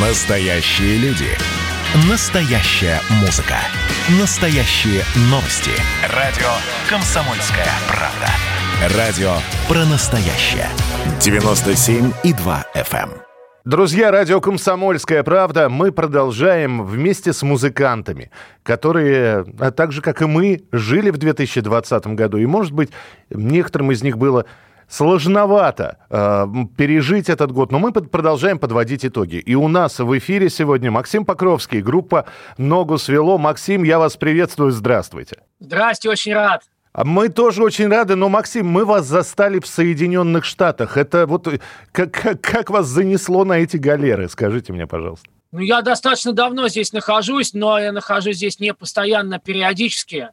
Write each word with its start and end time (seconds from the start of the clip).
Настоящие 0.00 0.96
люди. 0.98 1.26
Настоящая 2.08 3.00
музыка. 3.20 3.56
Настоящие 4.20 5.02
новости. 5.28 5.72
Радио 6.14 6.46
«Комсомольская 6.88 7.66
правда». 7.88 8.96
Радио 8.96 9.32
про 9.66 9.84
настоящее. 9.86 10.68
97,2 11.18 12.64
FM. 12.76 13.10
эм. 13.10 13.10
Друзья, 13.64 14.12
радио 14.12 14.40
«Комсомольская 14.40 15.24
правда», 15.24 15.68
мы 15.68 15.90
продолжаем 15.90 16.84
вместе 16.84 17.32
с 17.32 17.42
музыкантами, 17.42 18.30
которые, 18.62 19.44
а 19.58 19.72
так 19.72 19.90
же, 19.90 20.00
как 20.00 20.22
и 20.22 20.26
мы, 20.26 20.62
жили 20.70 21.10
в 21.10 21.16
2020 21.16 22.06
году. 22.14 22.38
И, 22.38 22.46
может 22.46 22.70
быть, 22.70 22.90
некоторым 23.30 23.90
из 23.90 24.04
них 24.04 24.16
было 24.16 24.46
сложновато 24.88 25.98
э, 26.10 26.46
пережить 26.76 27.28
этот 27.28 27.52
год, 27.52 27.72
но 27.72 27.78
мы 27.78 27.92
под- 27.92 28.10
продолжаем 28.10 28.58
подводить 28.58 29.04
итоги. 29.04 29.36
И 29.36 29.54
у 29.54 29.68
нас 29.68 29.98
в 29.98 30.18
эфире 30.18 30.48
сегодня 30.50 30.90
Максим 30.90 31.24
Покровский, 31.24 31.80
группа 31.80 32.24
«Ногу 32.56 32.98
свело». 32.98 33.38
Максим, 33.38 33.84
я 33.84 33.98
вас 33.98 34.16
приветствую, 34.16 34.72
здравствуйте. 34.72 35.36
Здрасте, 35.60 36.08
очень 36.10 36.34
рад. 36.34 36.62
А 36.92 37.04
Мы 37.04 37.28
тоже 37.28 37.62
очень 37.62 37.88
рады, 37.88 38.16
но, 38.16 38.28
Максим, 38.28 38.66
мы 38.66 38.84
вас 38.84 39.06
застали 39.06 39.60
в 39.60 39.66
Соединенных 39.66 40.44
Штатах. 40.44 40.96
Это 40.96 41.26
вот 41.26 41.46
э, 41.46 41.60
как, 41.92 42.10
как, 42.12 42.40
как 42.40 42.70
вас 42.70 42.86
занесло 42.86 43.44
на 43.44 43.58
эти 43.58 43.76
галеры? 43.76 44.28
Скажите 44.28 44.72
мне, 44.72 44.86
пожалуйста. 44.86 45.28
Ну, 45.52 45.60
я 45.60 45.80
достаточно 45.82 46.32
давно 46.32 46.68
здесь 46.68 46.92
нахожусь, 46.92 47.54
но 47.54 47.78
я 47.78 47.92
нахожусь 47.92 48.36
здесь 48.36 48.58
не 48.58 48.74
постоянно, 48.74 49.38
периодически. 49.38 50.28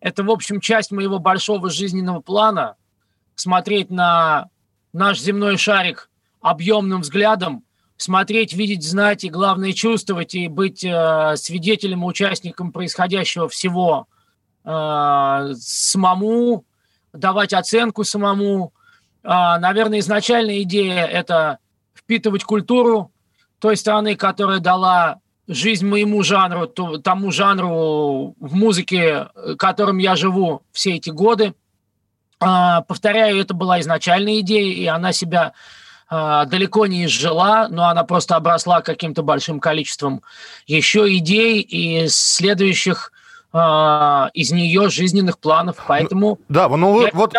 Это, 0.00 0.22
в 0.24 0.30
общем, 0.30 0.60
часть 0.60 0.92
моего 0.92 1.18
большого 1.18 1.70
жизненного 1.70 2.20
плана. 2.20 2.74
Смотреть 3.38 3.88
на 3.88 4.48
наш 4.92 5.20
земной 5.20 5.58
шарик 5.58 6.10
объемным 6.40 7.02
взглядом, 7.02 7.62
смотреть, 7.96 8.52
видеть, 8.52 8.82
знать 8.82 9.22
и, 9.22 9.28
главное, 9.28 9.72
чувствовать 9.72 10.34
и 10.34 10.48
быть 10.48 10.82
э, 10.82 11.34
свидетелем, 11.36 12.02
участником 12.02 12.72
происходящего 12.72 13.48
всего 13.48 14.08
э, 14.64 15.52
самому, 15.56 16.64
давать 17.12 17.52
оценку 17.52 18.02
самому. 18.02 18.72
А, 19.22 19.60
наверное, 19.60 20.00
изначальная 20.00 20.62
идея– 20.62 21.04
это 21.06 21.58
впитывать 21.94 22.42
культуру 22.42 23.12
той 23.60 23.76
страны, 23.76 24.16
которая 24.16 24.58
дала 24.58 25.20
жизнь 25.46 25.86
моему 25.86 26.24
жанру, 26.24 26.66
тому 26.66 27.30
жанру 27.30 28.34
в 28.40 28.56
музыке, 28.56 29.28
э, 29.32 29.54
которым 29.56 29.98
я 29.98 30.16
живу 30.16 30.62
все 30.72 30.96
эти 30.96 31.10
годы. 31.10 31.54
А, 32.40 32.82
Повторяю, 32.82 33.40
это 33.40 33.54
была 33.54 33.80
изначальная 33.80 34.40
идея, 34.40 34.72
и 34.72 34.86
она 34.86 35.12
себя 35.12 35.52
а, 36.08 36.46
далеко 36.46 36.86
не 36.86 37.04
изжила, 37.04 37.68
но 37.70 37.88
она 37.88 38.04
просто 38.04 38.36
обросла 38.36 38.80
каким-то 38.80 39.22
большим 39.22 39.60
количеством 39.60 40.22
еще 40.66 41.12
идей 41.16 41.60
и 41.60 42.08
следующих 42.08 43.12
а, 43.52 44.30
из 44.34 44.52
нее 44.52 44.88
жизненных 44.88 45.38
планов. 45.38 45.76
Поэтому 45.86 46.38
Да, 46.48 46.68
ну 46.68 47.08
вот 47.12 47.34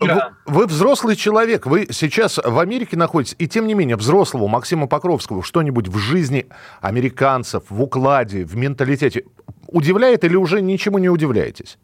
вы, 0.00 0.08
да. 0.08 0.32
вы 0.46 0.66
взрослый 0.66 1.16
человек, 1.16 1.66
вы 1.66 1.88
сейчас 1.90 2.38
в 2.42 2.58
Америке 2.58 2.96
находитесь, 2.96 3.36
и 3.38 3.48
тем 3.48 3.66
не 3.66 3.74
менее 3.74 3.96
взрослого 3.96 4.48
Максима 4.48 4.86
Покровского 4.86 5.42
что-нибудь 5.42 5.88
в 5.88 5.98
жизни 5.98 6.46
американцев, 6.80 7.64
в 7.68 7.82
укладе, 7.82 8.44
в 8.44 8.56
менталитете 8.56 9.24
удивляет 9.66 10.24
или 10.24 10.36
уже 10.36 10.60
ничему 10.60 10.98
не 10.98 11.08
удивляетесь? 11.08 11.78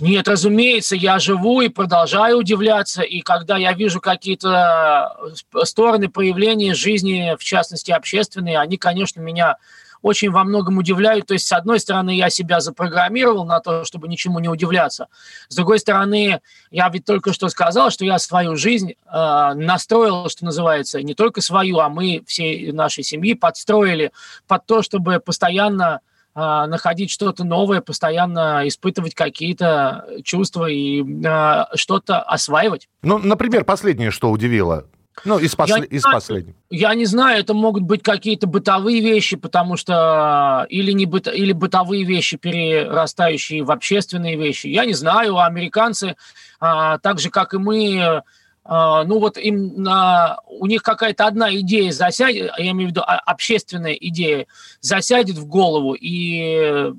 Нет, 0.00 0.28
разумеется, 0.28 0.96
я 0.96 1.18
живу 1.18 1.60
и 1.60 1.68
продолжаю 1.68 2.38
удивляться, 2.38 3.02
и 3.02 3.20
когда 3.20 3.58
я 3.58 3.74
вижу 3.74 4.00
какие-то 4.00 5.14
э, 5.54 5.64
стороны 5.64 6.08
проявления 6.08 6.74
жизни, 6.74 7.36
в 7.38 7.44
частности 7.44 7.90
общественные, 7.90 8.58
они, 8.58 8.78
конечно, 8.78 9.20
меня 9.20 9.58
очень 10.00 10.30
во 10.30 10.44
многом 10.44 10.78
удивляют. 10.78 11.26
То 11.26 11.34
есть, 11.34 11.46
с 11.46 11.52
одной 11.52 11.80
стороны, 11.80 12.16
я 12.16 12.30
себя 12.30 12.60
запрограммировал 12.60 13.44
на 13.44 13.60
то, 13.60 13.84
чтобы 13.84 14.08
ничему 14.08 14.38
не 14.38 14.48
удивляться. 14.48 15.08
С 15.48 15.56
другой 15.56 15.78
стороны, 15.78 16.40
я 16.70 16.88
ведь 16.88 17.04
только 17.04 17.34
что 17.34 17.50
сказал, 17.50 17.90
что 17.90 18.06
я 18.06 18.18
свою 18.18 18.56
жизнь 18.56 18.92
э, 18.92 19.52
настроил, 19.54 20.30
что 20.30 20.46
называется, 20.46 21.02
не 21.02 21.14
только 21.14 21.42
свою, 21.42 21.78
а 21.78 21.90
мы 21.90 22.24
всей 22.26 22.72
нашей 22.72 23.04
семьи 23.04 23.34
подстроили 23.34 24.12
под 24.46 24.64
то, 24.64 24.82
чтобы 24.82 25.20
постоянно 25.20 26.00
а, 26.40 26.66
находить 26.66 27.10
что-то 27.10 27.44
новое, 27.44 27.80
постоянно 27.80 28.62
испытывать 28.66 29.14
какие-то 29.14 30.06
чувства 30.24 30.66
и 30.66 31.04
а, 31.24 31.68
что-то 31.74 32.20
осваивать. 32.20 32.88
Ну, 33.02 33.18
например, 33.18 33.64
последнее, 33.64 34.10
что 34.10 34.30
удивило. 34.30 34.86
Ну, 35.24 35.38
из, 35.38 35.54
после- 35.54 35.80
не 35.80 35.86
из 35.86 36.02
знаю. 36.02 36.16
последнего. 36.16 36.54
Я 36.70 36.94
не 36.94 37.04
знаю, 37.04 37.40
это 37.40 37.52
могут 37.52 37.82
быть 37.82 38.02
какие-то 38.02 38.46
бытовые 38.46 39.00
вещи, 39.00 39.36
потому 39.36 39.76
что 39.76 40.66
или, 40.70 40.92
не 40.92 41.06
быто, 41.06 41.30
или 41.30 41.52
бытовые 41.52 42.04
вещи, 42.04 42.36
перерастающие 42.36 43.62
в 43.62 43.70
общественные 43.70 44.36
вещи. 44.36 44.68
Я 44.68 44.84
не 44.84 44.94
знаю, 44.94 45.36
а 45.36 45.46
американцы, 45.46 46.16
а, 46.58 46.98
так 46.98 47.18
же, 47.18 47.30
как 47.30 47.54
и 47.54 47.58
мы, 47.58 48.00
а, 48.00 48.22
ну 48.70 49.18
вот 49.18 49.36
им 49.36 49.82
на, 49.82 50.38
у 50.46 50.66
них 50.66 50.84
какая-то 50.84 51.26
одна 51.26 51.52
идея 51.56 51.90
засядет, 51.90 52.52
я 52.56 52.70
имею 52.70 52.90
в 52.90 52.92
виду 52.92 53.00
а, 53.00 53.18
общественная 53.18 53.94
идея, 53.94 54.46
засядет 54.80 55.36
в 55.36 55.46
голову, 55.46 55.94
и 55.94 56.92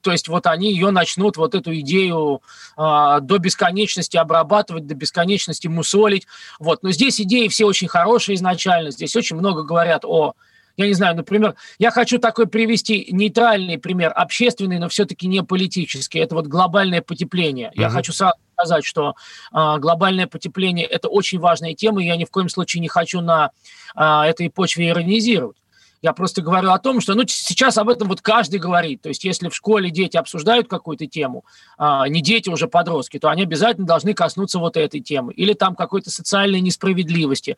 то 0.00 0.10
есть 0.10 0.26
вот 0.26 0.46
они 0.46 0.72
ее 0.72 0.90
начнут, 0.90 1.36
вот 1.36 1.54
эту 1.54 1.78
идею 1.78 2.42
а, 2.76 3.20
до 3.20 3.38
бесконечности 3.38 4.16
обрабатывать, 4.16 4.88
до 4.88 4.96
бесконечности 4.96 5.68
мусолить. 5.68 6.26
Вот. 6.58 6.82
Но 6.82 6.90
здесь 6.90 7.20
идеи 7.20 7.46
все 7.46 7.66
очень 7.66 7.86
хорошие 7.86 8.34
изначально, 8.34 8.90
здесь 8.90 9.14
очень 9.14 9.36
много 9.36 9.62
говорят 9.62 10.04
о 10.04 10.34
я 10.76 10.86
не 10.86 10.94
знаю, 10.94 11.16
например, 11.16 11.54
я 11.78 11.90
хочу 11.90 12.18
такой 12.18 12.46
привести 12.46 13.08
нейтральный 13.10 13.78
пример, 13.78 14.12
общественный, 14.14 14.78
но 14.78 14.88
все-таки 14.88 15.26
не 15.26 15.42
политический. 15.42 16.18
Это 16.18 16.34
вот 16.34 16.46
глобальное 16.46 17.02
потепление. 17.02 17.72
Я 17.74 17.88
Мгм. 17.88 17.96
хочу 17.96 18.12
сразу 18.12 18.36
сказать, 18.56 18.84
что 18.84 19.14
а, 19.50 19.78
глобальное 19.78 20.26
потепление– 20.26 20.86
это 20.90 21.08
очень 21.08 21.38
важная 21.38 21.74
тема, 21.74 22.02
и 22.02 22.06
я 22.06 22.16
ни 22.16 22.24
в 22.24 22.30
коем 22.30 22.48
случае 22.48 22.80
не 22.80 22.88
хочу 22.88 23.20
на 23.20 23.50
а, 23.94 24.26
этой 24.26 24.50
почве 24.50 24.88
иронизировать. 24.88 25.56
Я 26.02 26.12
просто 26.12 26.42
говорю 26.42 26.72
о 26.72 26.78
том, 26.80 27.00
что 27.00 27.14
ну, 27.14 27.22
сейчас 27.26 27.78
об 27.78 27.88
этом 27.88 28.08
вот 28.08 28.20
каждый 28.20 28.58
говорит. 28.58 29.02
То 29.02 29.08
есть 29.08 29.22
если 29.22 29.48
в 29.48 29.54
школе 29.54 29.88
дети 29.90 30.16
обсуждают 30.16 30.68
какую-то 30.68 31.06
тему, 31.06 31.44
а, 31.78 32.08
не 32.08 32.20
дети, 32.20 32.50
уже 32.50 32.66
подростки, 32.66 33.20
то 33.20 33.28
они 33.28 33.42
обязательно 33.42 33.86
должны 33.86 34.12
коснуться 34.12 34.58
вот 34.58 34.76
этой 34.76 35.00
темы. 35.00 35.32
Или 35.32 35.52
там 35.52 35.76
какой-то 35.76 36.10
социальной 36.10 36.60
несправедливости. 36.60 37.56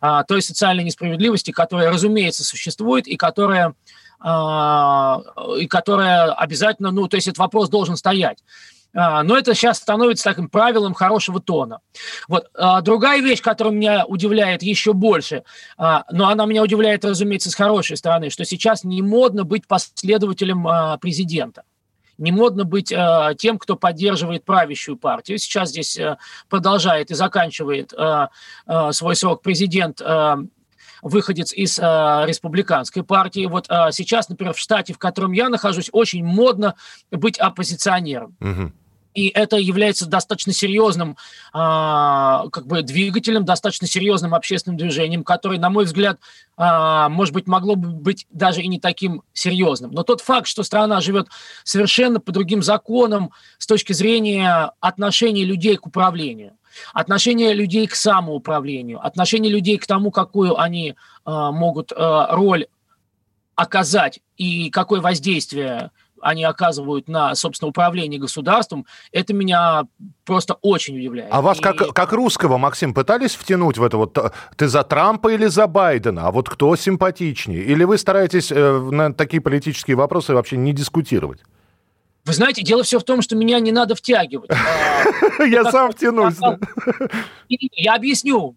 А, 0.00 0.24
той 0.24 0.40
социальной 0.40 0.84
несправедливости, 0.84 1.50
которая, 1.50 1.90
разумеется, 1.90 2.44
существует 2.44 3.06
и 3.06 3.16
которая, 3.16 3.74
а, 4.20 5.20
и 5.58 5.66
которая 5.66 6.32
обязательно, 6.32 6.92
ну, 6.92 7.08
то 7.08 7.16
есть 7.16 7.28
этот 7.28 7.38
вопрос 7.38 7.68
должен 7.68 7.96
стоять. 7.96 8.38
А, 8.94 9.22
Но 9.22 9.36
это 9.36 9.54
сейчас 9.54 9.78
становится 9.78 10.24
таким 10.24 10.48
правилом 10.48 10.94
хорошего 10.94 11.40
тона. 11.40 11.80
Вот. 12.28 12.48
А, 12.54 12.80
Другая 12.80 13.20
вещь, 13.20 13.40
которая 13.40 13.72
меня 13.72 14.04
удивляет 14.06 14.62
еще 14.62 14.92
больше, 14.92 15.44
а, 15.76 16.04
но 16.10 16.28
она 16.28 16.46
меня 16.46 16.62
удивляет, 16.62 17.04
разумеется, 17.04 17.50
с 17.50 17.54
хорошей 17.54 17.96
стороны, 17.96 18.30
что 18.30 18.44
сейчас 18.44 18.84
не 18.84 19.02
модно 19.02 19.44
быть 19.44 19.66
последователем 19.66 20.98
президента. 21.00 21.64
Не 22.18 22.30
модно 22.30 22.64
быть 22.64 22.92
а, 22.92 23.34
тем, 23.34 23.58
кто 23.58 23.76
поддерживает 23.76 24.44
правящую 24.44 24.96
партию. 24.96 25.38
Сейчас 25.38 25.70
здесь 25.70 25.98
а, 25.98 26.18
продолжает 26.48 27.10
и 27.10 27.14
заканчивает 27.14 27.92
а, 27.96 28.28
а, 28.66 28.92
свой 28.92 29.16
срок 29.16 29.42
президент 29.42 30.00
а, 30.02 30.38
выходец 31.00 31.52
из 31.52 31.78
а, 31.80 32.24
республиканской 32.26 33.02
партии. 33.02 33.46
Вот 33.46 33.66
а, 33.68 33.90
сейчас, 33.92 34.28
например, 34.28 34.54
в 34.54 34.58
штате, 34.58 34.92
в 34.92 34.98
котором 34.98 35.32
я 35.32 35.48
нахожусь, 35.48 35.88
очень 35.92 36.24
модно 36.24 36.74
быть 37.10 37.38
оппозиционером. 37.38 38.36
Мгм. 38.40 38.74
И 39.14 39.28
это 39.28 39.56
является 39.56 40.06
достаточно 40.06 40.52
серьезным 40.52 41.16
а, 41.52 42.48
как 42.50 42.66
бы 42.66 42.82
двигателем, 42.82 43.44
достаточно 43.44 43.86
серьезным 43.86 44.34
общественным 44.34 44.78
движением, 44.78 45.22
которое, 45.22 45.58
на 45.58 45.70
мой 45.70 45.84
взгляд, 45.84 46.18
а, 46.56 47.08
может 47.08 47.34
быть, 47.34 47.46
могло 47.46 47.76
бы 47.76 47.88
быть 47.88 48.26
даже 48.30 48.62
и 48.62 48.68
не 48.68 48.80
таким 48.80 49.22
серьезным. 49.32 49.90
Но 49.92 50.02
тот 50.02 50.20
факт, 50.20 50.46
что 50.46 50.62
страна 50.62 51.00
живет 51.00 51.28
совершенно 51.64 52.20
по 52.20 52.32
другим 52.32 52.62
законам 52.62 53.32
с 53.58 53.66
точки 53.66 53.92
зрения 53.92 54.72
отношений 54.80 55.44
людей 55.44 55.76
к 55.76 55.86
управлению, 55.86 56.52
отношения 56.94 57.52
людей 57.52 57.86
к 57.86 57.94
самоуправлению, 57.94 59.04
отношения 59.04 59.50
людей 59.50 59.76
к 59.78 59.86
тому, 59.86 60.10
какую 60.10 60.58
они 60.58 60.94
а, 61.24 61.52
могут 61.52 61.92
а, 61.94 62.34
роль 62.34 62.66
оказать 63.54 64.20
и 64.36 64.70
какое 64.70 65.00
воздействие 65.00 65.90
они 66.22 66.44
оказывают 66.44 67.08
на, 67.08 67.34
собственно, 67.34 67.68
управление 67.68 68.18
государством, 68.20 68.86
это 69.12 69.34
меня 69.34 69.82
просто 70.24 70.54
очень 70.62 70.96
удивляет. 70.98 71.30
А 71.32 71.42
вас 71.42 71.58
И- 71.58 71.62
как, 71.62 71.76
как 71.92 72.12
русского, 72.12 72.56
Максим, 72.58 72.94
пытались 72.94 73.34
втянуть 73.34 73.78
в 73.78 73.82
это 73.82 73.96
вот, 73.98 74.18
ты 74.56 74.68
за 74.68 74.82
Трампа 74.84 75.32
или 75.32 75.46
за 75.46 75.66
Байдена, 75.66 76.28
а 76.28 76.30
вот 76.30 76.48
кто 76.48 76.74
симпатичнее? 76.76 77.62
Или 77.64 77.84
вы 77.84 77.98
стараетесь 77.98 78.50
э, 78.50 78.78
на 78.90 79.12
такие 79.12 79.40
политические 79.42 79.96
вопросы 79.96 80.32
вообще 80.34 80.56
не 80.56 80.72
дискутировать? 80.72 81.40
Вы 82.24 82.34
знаете, 82.34 82.62
дело 82.62 82.84
все 82.84 83.00
в 83.00 83.04
том, 83.04 83.20
что 83.20 83.34
меня 83.34 83.58
не 83.58 83.72
надо 83.72 83.94
втягивать. 83.94 84.50
А, 85.38 85.44
Я 85.44 85.62
как 85.64 85.72
сам 85.72 85.90
втянусь. 85.92 86.34
Я 87.48 87.94
объясню. 87.94 88.56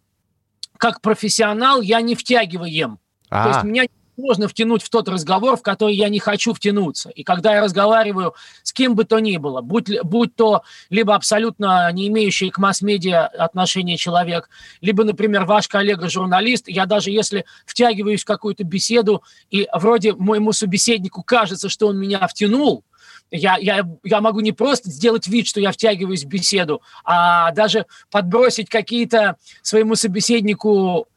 Как 0.77 1.01
профессионал 1.01 1.81
я 1.81 2.01
не 2.01 2.15
втягиваем. 2.15 2.99
То 3.29 3.47
есть 3.47 3.59
А, 3.59 3.63
меня 3.63 3.85
невозможно 4.17 4.47
втянуть 4.47 4.83
в 4.83 4.89
тот 4.89 5.07
разговор, 5.07 5.57
в 5.57 5.61
который 5.61 5.95
я 5.95 6.09
не 6.09 6.19
хочу 6.19 6.53
втянуться. 6.53 7.09
И 7.09 7.23
когда 7.23 7.55
я 7.55 7.61
разговариваю 7.61 8.33
с 8.63 8.73
кем 8.73 8.95
бы 8.95 9.03
то 9.03 9.19
ни 9.19 9.37
было, 9.37 9.61
будь, 9.61 9.89
будь 10.03 10.35
то 10.35 10.63
либо 10.89 11.15
абсолютно 11.15 11.91
не 11.91 12.07
имеющий 12.07 12.49
к 12.49 12.57
масс-медиа 12.57 13.25
отношения 13.25 13.97
человек, 13.97 14.49
либо, 14.81 15.03
например, 15.03 15.45
ваш 15.45 15.67
коллега-журналист, 15.67 16.67
я 16.67 16.85
даже 16.85 17.11
если 17.11 17.45
втягиваюсь 17.65 18.23
в 18.23 18.25
какую-то 18.25 18.63
беседу, 18.63 19.23
и 19.49 19.67
вроде 19.73 20.13
моему 20.13 20.51
собеседнику 20.51 21.23
кажется, 21.23 21.69
что 21.69 21.87
он 21.87 21.97
меня 21.99 22.25
втянул, 22.27 22.83
я, 23.31 23.57
я, 23.57 23.83
я 24.03 24.21
могу 24.21 24.39
не 24.39 24.51
просто 24.51 24.89
сделать 24.89 25.27
вид, 25.27 25.47
что 25.47 25.59
я 25.59 25.71
втягиваюсь 25.71 26.25
в 26.25 26.27
беседу, 26.27 26.81
а 27.03 27.51
даже 27.51 27.85
подбросить 28.11 28.69
какие-то 28.69 29.37
своему 29.61 29.95
собеседнику 29.95 31.07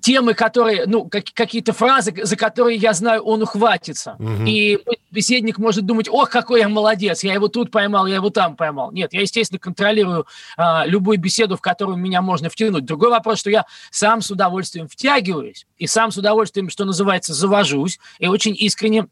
темы, 0.00 0.34
которые, 0.34 0.86
ну, 0.86 1.04
как, 1.08 1.24
какие-то 1.34 1.72
фразы, 1.72 2.14
за 2.22 2.36
которые 2.36 2.76
я 2.76 2.92
знаю, 2.92 3.22
он 3.22 3.42
ухватится. 3.42 4.16
Угу. 4.18 4.44
И 4.46 4.78
беседник 5.10 5.58
может 5.58 5.86
думать, 5.86 6.08
ох, 6.08 6.30
какой 6.30 6.60
я 6.60 6.68
молодец, 6.68 7.22
я 7.22 7.34
его 7.34 7.48
тут 7.48 7.70
поймал, 7.70 8.06
я 8.06 8.16
его 8.16 8.30
там 8.30 8.56
поймал. 8.56 8.92
Нет, 8.92 9.12
я, 9.12 9.20
естественно, 9.20 9.58
контролирую 9.58 10.26
а, 10.56 10.84
любую 10.86 11.18
беседу, 11.18 11.56
в 11.56 11.60
которую 11.60 11.98
меня 11.98 12.22
можно 12.22 12.48
втянуть. 12.48 12.84
Другой 12.84 13.10
вопрос, 13.10 13.40
что 13.40 13.50
я 13.50 13.64
сам 13.90 14.22
с 14.22 14.30
удовольствием 14.30 14.88
втягиваюсь, 14.88 15.66
и 15.78 15.86
сам 15.86 16.10
с 16.10 16.16
удовольствием, 16.16 16.70
что 16.70 16.84
называется, 16.84 17.34
завожусь, 17.34 17.98
и 18.18 18.26
очень 18.26 18.54
искренне 18.58 19.06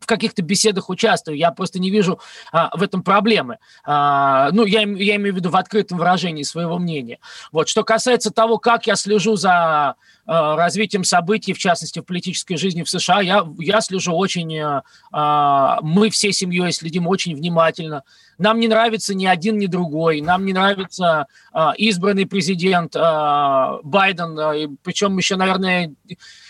в 0.00 0.06
каких-то 0.06 0.42
беседах 0.42 0.88
участвую, 0.88 1.36
я 1.36 1.50
просто 1.50 1.78
не 1.78 1.90
вижу 1.90 2.20
а, 2.52 2.70
в 2.76 2.82
этом 2.82 3.02
проблемы. 3.02 3.58
А, 3.84 4.50
ну, 4.52 4.64
я, 4.64 4.80
я 4.80 5.16
имею 5.16 5.34
в 5.34 5.36
виду 5.36 5.50
в 5.50 5.56
открытом 5.56 5.98
выражении 5.98 6.42
своего 6.42 6.78
мнения. 6.78 7.18
Вот. 7.52 7.68
Что 7.68 7.84
касается 7.84 8.30
того, 8.30 8.58
как 8.58 8.86
я 8.86 8.96
слежу 8.96 9.36
за 9.36 9.94
а, 10.26 10.56
развитием 10.56 11.04
событий, 11.04 11.52
в 11.52 11.58
частности, 11.58 12.00
в 12.00 12.04
политической 12.04 12.56
жизни 12.56 12.82
в 12.82 12.90
США, 12.90 13.20
я, 13.20 13.46
я 13.58 13.80
слежу 13.80 14.12
очень, 14.12 14.58
а, 15.12 15.80
мы 15.82 16.10
всей 16.10 16.32
семьей 16.32 16.72
следим 16.72 17.06
очень 17.06 17.34
внимательно. 17.34 18.02
Нам 18.38 18.60
не 18.60 18.68
нравится 18.68 19.14
ни 19.14 19.26
один, 19.26 19.58
ни 19.58 19.66
другой. 19.66 20.20
Нам 20.20 20.44
не 20.44 20.52
нравится 20.52 21.26
а, 21.52 21.72
избранный 21.76 22.26
президент 22.26 22.94
а, 22.94 23.80
Байден, 23.82 24.38
а, 24.38 24.54
причем 24.82 25.16
еще, 25.16 25.36
наверное, 25.36 25.94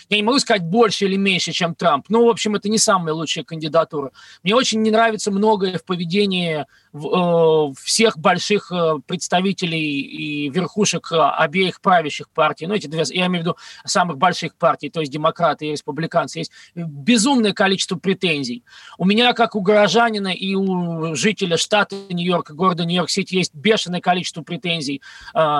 я 0.09 0.17
не 0.17 0.23
могу 0.23 0.39
сказать 0.39 0.63
больше 0.63 1.05
или 1.05 1.17
меньше, 1.17 1.51
чем 1.51 1.75
Трамп. 1.75 2.05
Ну, 2.09 2.25
в 2.25 2.29
общем, 2.29 2.55
это 2.55 2.69
не 2.69 2.77
самая 2.77 3.13
лучшая 3.13 3.43
кандидатура. 3.43 4.11
Мне 4.43 4.55
очень 4.55 4.81
не 4.81 4.91
нравится 4.91 5.31
многое 5.31 5.77
в 5.77 5.83
поведении 5.83 6.65
э, 6.93 7.73
всех 7.81 8.17
больших 8.17 8.71
э, 8.71 8.99
представителей 9.05 10.01
и 10.01 10.49
верхушек 10.49 11.11
э, 11.11 11.17
обеих 11.17 11.81
правящих 11.81 12.29
партий. 12.29 12.67
Ну, 12.67 12.75
эти 12.75 12.87
две, 12.87 13.03
я 13.09 13.25
имею 13.25 13.43
в 13.43 13.47
виду 13.47 13.57
самых 13.83 14.17
больших 14.17 14.55
партий, 14.55 14.89
то 14.89 15.01
есть 15.01 15.11
демократы 15.11 15.67
и 15.67 15.71
республиканцы. 15.71 16.39
Есть 16.39 16.51
безумное 16.75 17.53
количество 17.53 17.97
претензий. 17.97 18.63
У 18.97 19.05
меня, 19.05 19.33
как 19.33 19.55
у 19.55 19.61
горожанина 19.61 20.29
и 20.29 20.55
у 20.55 21.15
жителя 21.15 21.57
штата 21.57 21.95
Нью-Йорк, 22.09 22.51
города 22.51 22.85
Нью-Йорк-Сити, 22.85 23.35
есть 23.35 23.53
бешеное 23.53 23.99
количество 23.99 24.41
претензий 24.41 25.01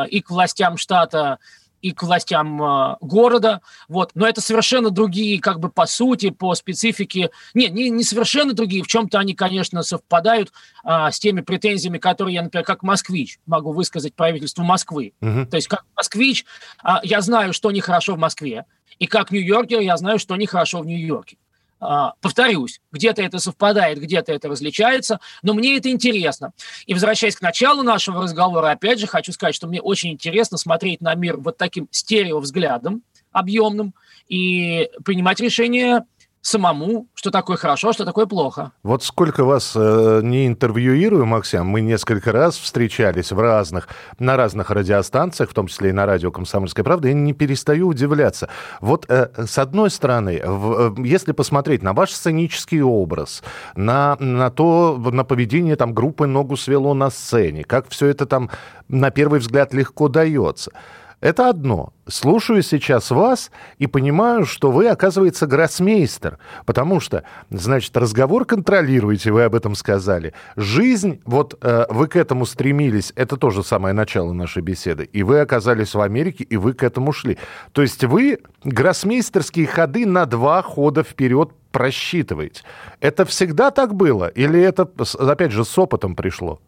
и 0.10 0.22
к 0.22 0.30
властям 0.30 0.78
штата, 0.78 1.40
и 1.88 1.92
к 1.94 2.04
властям 2.04 2.62
э, 2.62 2.98
города, 3.00 3.62
вот, 3.88 4.12
но 4.14 4.28
это 4.28 4.42
совершенно 4.42 4.90
другие, 4.90 5.40
как 5.40 5.60
бы 5.60 5.70
по 5.70 5.86
сути, 5.86 6.30
по 6.32 6.54
специфике, 6.54 7.32
не, 7.54 7.68
не, 7.70 7.90
не 7.90 8.04
совершенно 8.04 8.54
другие, 8.54 8.84
в 8.84 8.88
чем-то 8.88 9.18
они, 9.20 9.34
конечно, 9.34 9.84
совпадают 9.84 10.52
э, 10.84 11.12
с 11.12 11.20
теми 11.20 11.42
претензиями, 11.42 11.98
которые 11.98 12.36
я, 12.36 12.42
например, 12.42 12.66
как 12.66 12.84
москвич 12.84 13.40
могу 13.46 13.72
высказать 13.72 14.14
правительству 14.16 14.64
Москвы. 14.64 15.14
Угу. 15.22 15.46
То 15.46 15.56
есть 15.56 15.68
как 15.68 15.86
москвич 15.96 16.46
э, 16.84 16.90
я 17.04 17.22
знаю, 17.22 17.54
что 17.54 17.72
нехорошо 17.72 18.16
в 18.16 18.20
Москве, 18.20 18.66
и 19.00 19.08
как 19.08 19.32
нью-йоркер 19.32 19.80
я 19.80 19.96
знаю, 19.96 20.20
что 20.20 20.36
нехорошо 20.36 20.82
в 20.82 20.86
Нью-Йорке. 20.86 21.38
А, 21.80 22.14
повторюсь, 22.22 22.82
где-то 22.92 23.22
это 23.22 23.40
совпадает, 23.40 24.00
где-то 24.00 24.34
это 24.34 24.48
различается, 24.48 25.20
но 25.44 25.54
мне 25.54 25.78
это 25.78 25.90
интересно. 25.90 26.54
И 26.86 26.94
возвращаясь 26.94 27.36
к 27.36 27.42
началу 27.42 27.84
нашего 27.84 28.24
разговора, 28.24 28.72
опять 28.72 29.00
же 29.00 29.08
хочу 29.08 29.32
сказать, 29.32 29.54
что 29.54 29.68
мне 29.68 29.82
очень 29.82 30.12
интересно 30.12 30.58
смотреть 30.58 31.02
на 31.02 31.14
мир 31.16 31.38
вот 31.38 31.58
таким 31.58 31.88
стереовзглядом 31.92 33.04
объемным 33.32 33.94
и 34.28 34.90
принимать 35.06 35.40
решения 35.40 36.06
самому, 36.42 37.08
что 37.14 37.32
такое 37.32 37.58
хорошо, 37.58 37.94
что 37.94 38.06
такое 38.06 38.26
плохо. 38.26 38.72
Вот 38.84 39.04
сколько 39.04 39.44
вас 39.44 39.74
э, 39.76 40.22
не 40.24 40.48
интервьюирую, 40.48 41.26
Максим, 41.26 41.66
мы 41.66 41.82
несколько 41.82 42.32
раз 42.32 42.58
встречались 42.58 43.32
в 43.32 43.40
разных, 43.40 43.90
на 44.20 44.38
разных 44.38 44.70
радиостанциях, 44.70 45.50
в 45.50 45.54
том 45.54 45.68
числе 45.68 45.90
и 45.90 45.94
на 45.94 46.06
радио 46.06 46.32
«Комсомольская 46.32 46.84
правда», 46.84 47.10
и 47.10 47.14
не 47.14 47.34
перестаю 47.34 47.88
удивляться. 47.90 48.50
Вот 48.82 49.06
э, 49.10 49.30
с 49.46 49.58
одной 49.58 49.90
стороны, 49.90 50.42
в, 50.44 50.96
э, 50.98 51.04
если 51.04 51.32
посмотреть 51.34 51.84
на 51.84 51.94
ваш 51.94 52.12
сценический 52.12 52.82
образ, 52.82 53.44
на, 53.76 54.16
на 54.20 54.50
то, 54.50 54.98
на 54.98 55.24
поведение 55.24 55.76
там 55.76 55.94
группы 55.94 56.28
«Ногу 56.28 56.56
свело» 56.56 56.94
на 56.94 57.10
сцене, 57.10 57.64
как 57.64 57.90
все 57.90 58.08
это 58.08 58.26
там 58.26 58.50
на 58.88 59.12
первый 59.12 59.40
взгляд 59.40 59.74
легко 59.74 60.08
дается– 60.08 60.72
это 61.20 61.50
одно. 61.50 61.94
Слушаю 62.08 62.62
сейчас 62.62 63.10
вас 63.10 63.52
и 63.80 63.88
понимаю, 63.88 64.46
что 64.46 64.72
вы, 64.72 64.88
оказывается, 64.88 65.48
гроссмейстер, 65.48 66.38
потому 66.66 67.00
что, 67.00 67.24
значит, 67.50 67.98
разговор 67.98 68.46
контролируете, 68.46 69.32
вы 69.32 69.44
об 69.44 69.56
этом 69.56 69.74
сказали. 69.74 70.34
Жизнь, 70.56 71.20
вот 71.26 71.58
э, 71.62 71.86
вы 71.90 72.08
к 72.08 72.16
этому 72.16 72.46
стремились, 72.46 73.14
это 73.16 73.36
тоже 73.36 73.64
самое 73.64 73.94
начало 73.94 74.32
нашей 74.32 74.62
беседы, 74.62 75.06
и 75.06 75.24
вы 75.24 75.40
оказались 75.40 75.96
в 75.96 76.02
Америке, 76.02 76.44
и 76.44 76.56
вы 76.56 76.74
к 76.74 76.84
этому 76.84 77.12
шли. 77.12 77.38
То 77.72 77.82
есть 77.82 78.04
вы 78.04 78.40
гроссмейстерские 78.64 79.66
ходы 79.66 80.06
на 80.06 80.26
два 80.26 80.62
хода 80.62 81.04
вперед 81.04 81.50
просчитываете. 81.72 82.62
Это 83.02 83.26
всегда 83.26 83.72
так 83.72 83.96
было? 83.96 84.28
Или 84.28 84.62
это, 84.62 84.90
опять 85.20 85.52
же, 85.52 85.66
с 85.66 85.78
опытом 85.78 86.16
пришло? 86.16 86.60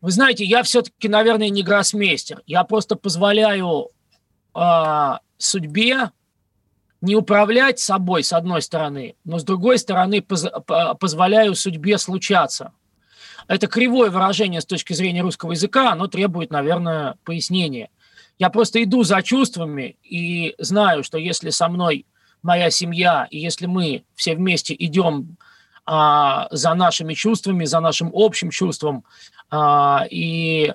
Вы 0.00 0.10
знаете, 0.10 0.44
я 0.44 0.62
все-таки, 0.62 1.08
наверное, 1.08 1.50
не 1.50 1.62
гроссмейстер. 1.62 2.42
Я 2.46 2.64
просто 2.64 2.96
позволяю 2.96 3.90
э, 4.54 5.12
судьбе 5.36 6.10
не 7.00 7.16
управлять 7.16 7.78
собой, 7.78 8.22
с 8.22 8.32
одной 8.32 8.62
стороны, 8.62 9.14
но 9.24 9.38
с 9.38 9.44
другой 9.44 9.78
стороны 9.78 10.20
поз 10.20 10.46
позволяю 10.98 11.54
судьбе 11.54 11.98
случаться. 11.98 12.72
Это 13.48 13.66
кривое 13.66 14.10
выражение 14.10 14.60
с 14.60 14.66
точки 14.66 14.92
зрения 14.92 15.22
русского 15.22 15.52
языка, 15.52 15.92
оно 15.92 16.06
требует, 16.06 16.50
наверное, 16.50 17.16
пояснения. 17.24 17.90
Я 18.38 18.48
просто 18.50 18.82
иду 18.82 19.02
за 19.02 19.22
чувствами 19.22 19.96
и 20.02 20.54
знаю, 20.58 21.02
что 21.04 21.18
если 21.18 21.50
со 21.50 21.68
мной 21.68 22.06
моя 22.42 22.70
семья, 22.70 23.26
и 23.30 23.38
если 23.38 23.66
мы 23.66 24.04
все 24.14 24.34
вместе 24.34 24.74
идем 24.78 25.36
а, 25.84 26.48
за 26.50 26.74
нашими 26.74 27.14
чувствами, 27.14 27.64
за 27.64 27.80
нашим 27.80 28.10
общим 28.14 28.50
чувством 28.50 29.04
а, 29.50 30.06
и 30.10 30.74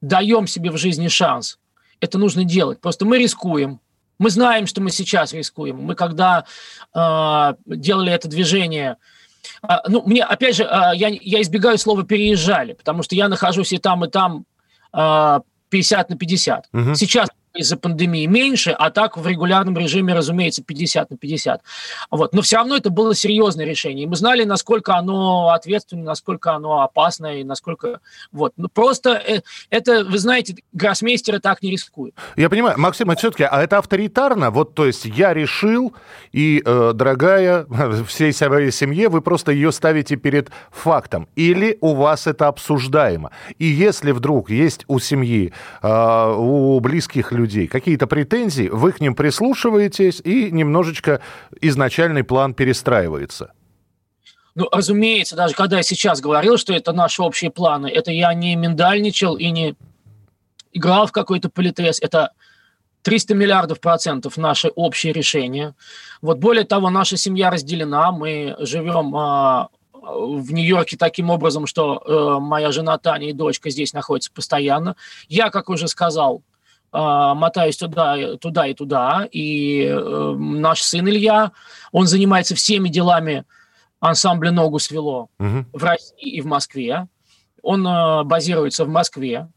даем 0.00 0.46
себе 0.46 0.70
в 0.70 0.76
жизни 0.76 1.08
шанс. 1.08 1.58
Это 2.00 2.18
нужно 2.18 2.44
делать. 2.44 2.80
Просто 2.80 3.04
мы 3.04 3.18
рискуем. 3.18 3.80
Мы 4.18 4.30
знаем, 4.30 4.66
что 4.66 4.80
мы 4.80 4.90
сейчас 4.90 5.32
рискуем. 5.32 5.76
Мы 5.76 5.94
когда 5.94 6.44
а, 6.94 7.56
делали 7.66 8.12
это 8.12 8.28
движение, 8.28 8.96
а, 9.62 9.82
ну, 9.88 10.02
мне, 10.06 10.22
опять 10.22 10.56
же, 10.56 10.64
а, 10.64 10.94
я, 10.94 11.08
я 11.08 11.40
избегаю 11.42 11.78
слова 11.78 12.04
«переезжали», 12.04 12.72
потому 12.72 13.02
что 13.02 13.14
я 13.14 13.28
нахожусь 13.28 13.72
и 13.72 13.78
там, 13.78 14.04
и 14.04 14.08
там 14.08 14.44
а, 14.92 15.40
50 15.70 16.10
на 16.10 16.16
50. 16.16 16.68
Угу. 16.72 16.94
Сейчас 16.94 17.28
из-за 17.56 17.76
пандемии 17.76 18.26
меньше, 18.26 18.70
а 18.70 18.90
так 18.90 19.16
в 19.16 19.26
регулярном 19.26 19.76
режиме, 19.76 20.14
разумеется, 20.14 20.62
50 20.62 21.10
на 21.10 21.16
50. 21.16 21.62
Вот. 22.10 22.34
Но 22.34 22.42
все 22.42 22.56
равно 22.56 22.76
это 22.76 22.90
было 22.90 23.14
серьезное 23.14 23.64
решение. 23.64 24.04
И 24.04 24.06
мы 24.06 24.16
знали, 24.16 24.44
насколько 24.44 24.96
оно 24.96 25.50
ответственно, 25.50 26.04
насколько 26.04 26.52
оно 26.52 26.82
опасно 26.82 27.38
и 27.38 27.44
насколько... 27.44 28.00
Вот. 28.32 28.52
Ну, 28.56 28.68
просто 28.68 29.10
э, 29.10 29.40
это, 29.70 30.04
вы 30.04 30.18
знаете, 30.18 30.56
гроссмейстеры 30.72 31.40
так 31.40 31.62
не 31.62 31.70
рискуют. 31.70 32.14
Я 32.36 32.48
понимаю. 32.48 32.78
Максим, 32.78 33.10
это 33.10 33.18
все-таки, 33.18 33.44
а 33.44 33.62
это 33.62 33.78
авторитарно? 33.78 34.50
Вот, 34.50 34.74
то 34.74 34.86
есть 34.86 35.04
я 35.04 35.34
решил, 35.34 35.94
и, 36.32 36.62
э, 36.64 36.92
дорогая, 36.94 37.66
всей 38.06 38.32
своей 38.32 38.70
семье, 38.70 39.08
вы 39.08 39.20
просто 39.20 39.52
ее 39.52 39.72
ставите 39.72 40.16
перед 40.16 40.50
фактом. 40.70 41.28
Или 41.36 41.78
у 41.80 41.94
вас 41.94 42.26
это 42.26 42.48
обсуждаемо? 42.48 43.30
И 43.58 43.66
если 43.66 44.12
вдруг 44.12 44.50
есть 44.50 44.84
у 44.88 44.98
семьи, 44.98 45.52
э, 45.82 46.34
у 46.36 46.78
близких 46.80 47.32
людей, 47.32 47.45
людей 47.46 47.68
какие-то 47.68 48.06
претензии, 48.06 48.68
вы 48.68 48.92
к 48.92 49.00
ним 49.00 49.14
прислушиваетесь, 49.14 50.20
и 50.24 50.50
немножечко 50.50 51.20
изначальный 51.60 52.24
план 52.24 52.54
перестраивается. 52.54 53.52
Ну, 54.56 54.68
разумеется, 54.72 55.36
даже 55.36 55.54
когда 55.54 55.76
я 55.76 55.82
сейчас 55.82 56.20
говорил, 56.20 56.56
что 56.56 56.72
это 56.72 56.92
наши 56.92 57.22
общие 57.22 57.50
планы, 57.50 57.86
это 57.86 58.10
я 58.10 58.34
не 58.34 58.56
миндальничал 58.56 59.36
и 59.36 59.50
не 59.50 59.76
играл 60.72 61.06
в 61.06 61.12
какой-то 61.12 61.48
политес, 61.48 62.00
это 62.00 62.32
300 63.02 63.34
миллиардов 63.34 63.80
процентов 63.80 64.36
наши 64.36 64.68
общие 64.74 65.12
решения. 65.12 65.74
Вот 66.22 66.38
более 66.38 66.64
того, 66.64 66.90
наша 66.90 67.16
семья 67.16 67.50
разделена, 67.50 68.10
мы 68.10 68.56
живем 68.58 69.14
а, 69.14 69.68
в 69.92 70.52
Нью-Йорке 70.52 70.96
таким 70.96 71.30
образом, 71.30 71.66
что 71.66 72.02
э, 72.04 72.40
моя 72.40 72.72
жена 72.72 72.96
Таня 72.98 73.30
и 73.30 73.32
дочка 73.32 73.70
здесь 73.70 73.92
находятся 73.92 74.32
постоянно. 74.32 74.96
Я, 75.28 75.50
как 75.50 75.68
уже 75.68 75.88
сказал, 75.88 76.42
мотаюсь 76.98 77.76
туда, 77.76 78.36
туда 78.36 78.66
и 78.66 78.74
туда. 78.74 79.28
И 79.30 79.82
э, 79.82 80.34
наш 80.38 80.82
сын 80.82 81.08
Илья, 81.08 81.52
он 81.92 82.06
занимается 82.06 82.54
всеми 82.54 82.88
делами 82.88 83.44
ансамбля 84.00 84.50
«Ногу 84.50 84.78
свело» 84.78 85.28
угу. 85.38 85.64
в 85.72 85.84
России 85.84 86.36
и 86.36 86.40
в 86.40 86.46
Москве. 86.46 87.06
Он 87.62 87.86
э, 87.86 88.24
базируется 88.24 88.84
в 88.84 88.88
Москве. 88.88 89.48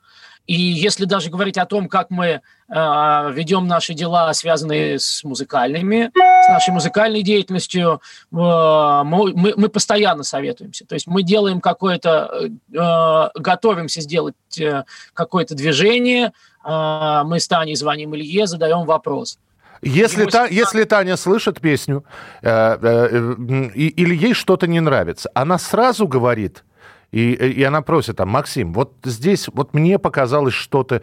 И 0.50 0.56
если 0.56 1.06
даже 1.06 1.30
говорить 1.30 1.60
о 1.60 1.68
том, 1.68 1.88
как 1.88 2.10
мы 2.10 2.26
э, 2.26 2.42
ведем 2.70 3.68
наши 3.68 3.94
дела, 3.94 4.34
связанные 4.34 4.98
с 4.98 5.24
музыкальными, 5.24 6.10
с 6.16 6.50
нашей 6.50 6.74
музыкальной 6.74 7.22
деятельностью, 7.22 8.02
э, 8.32 8.36
мы, 8.36 9.34
мы 9.36 9.70
постоянно 9.70 10.24
советуемся. 10.24 10.88
То 10.88 10.96
есть 10.96 11.06
мы 11.06 11.22
делаем 11.22 11.62
какое-то, 11.62 12.50
э, 12.74 13.40
готовимся 13.40 14.02
сделать 14.02 14.34
э, 14.60 14.86
какое-то 15.14 15.54
движение, 15.54 16.34
э, 16.66 17.22
мы 17.26 17.40
с 17.40 17.48
Таней 17.48 17.76
звоним 17.76 18.16
Илье, 18.16 18.48
задаем 18.48 18.86
вопрос. 18.86 19.38
Если, 19.84 20.26
та, 20.26 20.48
если 20.48 20.84
Таня 20.86 21.16
слышит 21.16 21.62
песню 21.62 22.04
э, 22.42 22.50
э, 22.82 23.18
или 23.76 24.16
ей 24.16 24.34
что-то 24.34 24.66
не 24.66 24.80
нравится, 24.80 25.30
она 25.36 25.60
сразу 25.60 26.08
говорит, 26.08 26.64
и, 27.12 27.32
и 27.34 27.64
она 27.64 27.82
просит 27.82 28.18
там, 28.18 28.30
Максим, 28.30 28.74
вот 28.74 28.94
здесь 29.04 29.48
вот 29.52 29.74
мне 29.74 30.00
показалось 30.00 30.54
что-то... 30.54 31.02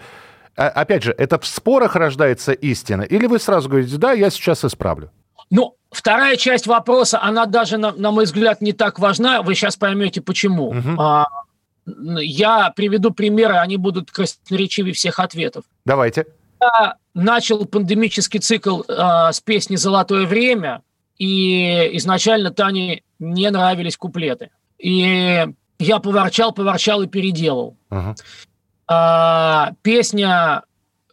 А, 0.57 0.69
опять 0.69 1.03
же, 1.03 1.15
это 1.17 1.39
в 1.39 1.47
спорах 1.47 1.97
рождается 1.97 2.53
истина? 2.53 3.03
Или 3.03 3.27
вы 3.27 3.39
сразу 3.39 3.69
говорите, 3.69 3.97
да, 3.97 4.13
я 4.13 4.31
сейчас 4.31 4.65
исправлю? 4.65 5.11
Ну, 5.51 5.77
вторая 5.91 6.37
часть 6.37 6.67
вопроса, 6.67 7.21
она 7.23 7.47
даже, 7.47 7.77
на, 7.77 7.93
на 7.93 8.11
мой 8.11 8.25
взгляд, 8.25 8.61
не 8.61 8.73
так 8.73 8.99
важна. 8.99 9.43
Вы 9.43 9.55
сейчас 9.55 9.77
поймете, 9.77 10.21
почему. 10.21 10.69
Угу. 10.69 11.01
А, 11.01 11.27
я 11.87 12.73
приведу 12.75 13.11
примеры, 13.13 13.57
они 13.57 13.77
будут 13.77 14.11
красноречивее 14.11 14.95
всех 14.95 15.19
ответов. 15.19 15.65
Давайте. 15.85 16.27
Я 16.61 16.97
начал 17.15 17.65
пандемический 17.67 18.41
цикл 18.41 18.83
а, 18.89 19.33
с 19.33 19.41
песни 19.41 19.77
«Золотое 19.77 20.27
время», 20.27 20.83
и 21.19 21.97
изначально 21.97 22.51
Тане 22.51 23.03
не 23.19 23.51
нравились 23.51 23.97
куплеты. 23.97 24.51
И 24.79 25.47
я 25.79 25.99
поворчал, 25.99 26.53
поворчал 26.53 27.03
и 27.03 27.07
переделал. 27.07 27.77
Uh-huh. 27.91 28.17
А, 28.89 29.73
песня 29.83 30.63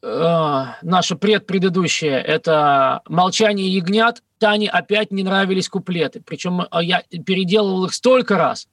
э, 0.02 0.66
наша 0.82 1.16
предпредыдущая, 1.16 2.20
это 2.20 3.02
«Молчание 3.08 3.68
ягнят», 3.68 4.22
Тане 4.44 4.70
опять 4.70 5.10
не 5.12 5.24
нравились 5.24 5.70
куплеты. 5.70 6.22
Причем 6.22 6.62
э, 6.62 6.68
я 6.82 7.02
переделывал 7.26 7.86
их 7.86 7.94
столько 7.94 8.38
раз. 8.38 8.68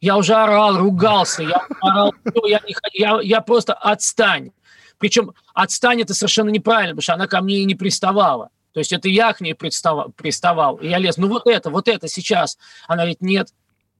Я 0.00 0.18
уже 0.18 0.34
орал, 0.34 0.76
ругался, 0.76 1.42
я 1.42 1.66
орал, 1.80 2.12
я, 2.44 2.60
не, 2.66 2.74
я, 2.92 3.18
я 3.22 3.40
просто 3.40 3.72
отстань. 3.72 4.50
Причем 4.98 5.32
отстань 5.54 6.02
это 6.02 6.12
совершенно 6.12 6.50
неправильно, 6.50 6.90
потому 6.90 7.02
что 7.02 7.14
она 7.14 7.26
ко 7.26 7.40
мне 7.40 7.60
и 7.60 7.64
не 7.64 7.74
приставала. 7.74 8.50
То 8.74 8.80
есть 8.80 8.92
это 8.92 9.08
я 9.08 9.32
к 9.32 9.40
ней 9.40 9.54
приставал, 9.54 10.10
приставал. 10.10 10.76
И 10.76 10.88
я 10.88 10.98
лез, 10.98 11.16
ну 11.16 11.28
вот 11.28 11.46
это, 11.46 11.70
вот 11.70 11.88
это 11.88 12.06
сейчас. 12.06 12.58
Она 12.86 13.04
говорит, 13.04 13.22
нет, 13.22 13.48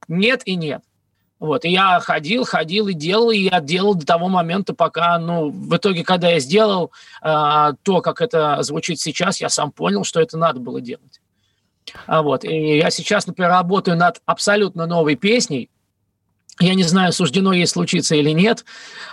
нет 0.07 0.43
и 0.45 0.55
нет. 0.55 0.83
Вот, 1.39 1.65
и 1.65 1.69
я 1.69 1.99
ходил, 1.99 2.45
ходил 2.45 2.87
и 2.87 2.93
делал, 2.93 3.29
и 3.29 3.39
я 3.39 3.59
делал 3.59 3.93
до 3.93 4.05
того 4.05 4.29
момента, 4.29 4.73
пока, 4.73 5.19
ну, 5.19 5.49
в 5.49 5.75
итоге, 5.75 6.03
когда 6.03 6.29
я 6.29 6.39
сделал 6.39 6.91
э, 7.21 7.73
то, 7.83 8.01
как 8.01 8.21
это 8.21 8.63
звучит 8.63 9.01
сейчас, 9.01 9.41
я 9.41 9.49
сам 9.49 9.71
понял, 9.71 10.05
что 10.05 10.21
это 10.21 10.37
надо 10.37 10.59
было 10.59 10.79
делать. 10.79 11.19
А 12.07 12.21
вот, 12.21 12.45
и 12.45 12.77
я 12.77 12.89
сейчас, 12.89 13.27
например, 13.27 13.51
работаю 13.51 13.97
над 13.97 14.21
абсолютно 14.25 14.85
новой 14.85 15.15
песней. 15.15 15.69
Я 16.59 16.73
не 16.73 16.83
знаю, 16.83 17.11
суждено 17.11 17.51
ей 17.51 17.67
случиться 17.67 18.15
или 18.15 18.29
нет. 18.29 18.63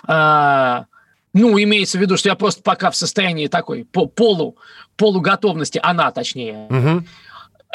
А, 0.07 0.87
ну, 1.33 1.61
имеется 1.61 1.99
в 1.99 2.01
виду, 2.01 2.17
что 2.17 2.29
я 2.29 2.37
просто 2.37 2.63
пока 2.63 2.91
в 2.91 2.97
состоянии 2.97 3.49
такой 3.49 3.85
по 3.85 4.07
полу, 4.07 4.57
полуготовности, 4.97 5.81
она 5.83 6.13
точнее. 6.13 6.67
Угу. 6.71 7.05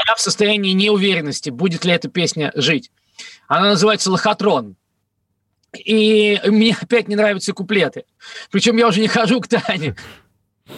Я 0.07 0.15
в 0.15 0.21
состоянии 0.21 0.71
неуверенности, 0.71 1.49
будет 1.49 1.83
ли 1.83 1.91
эта 1.91 2.07
песня 2.07 2.51
жить. 2.55 2.91
Она 3.47 3.69
называется 3.69 4.11
«Лохотрон». 4.11 4.75
И 5.73 6.39
мне 6.45 6.75
опять 6.79 7.07
не 7.07 7.15
нравятся 7.15 7.53
куплеты. 7.53 8.05
Причем 8.51 8.77
я 8.77 8.87
уже 8.87 9.01
не 9.01 9.07
хожу 9.07 9.41
к 9.41 9.47
Тане. 9.47 9.95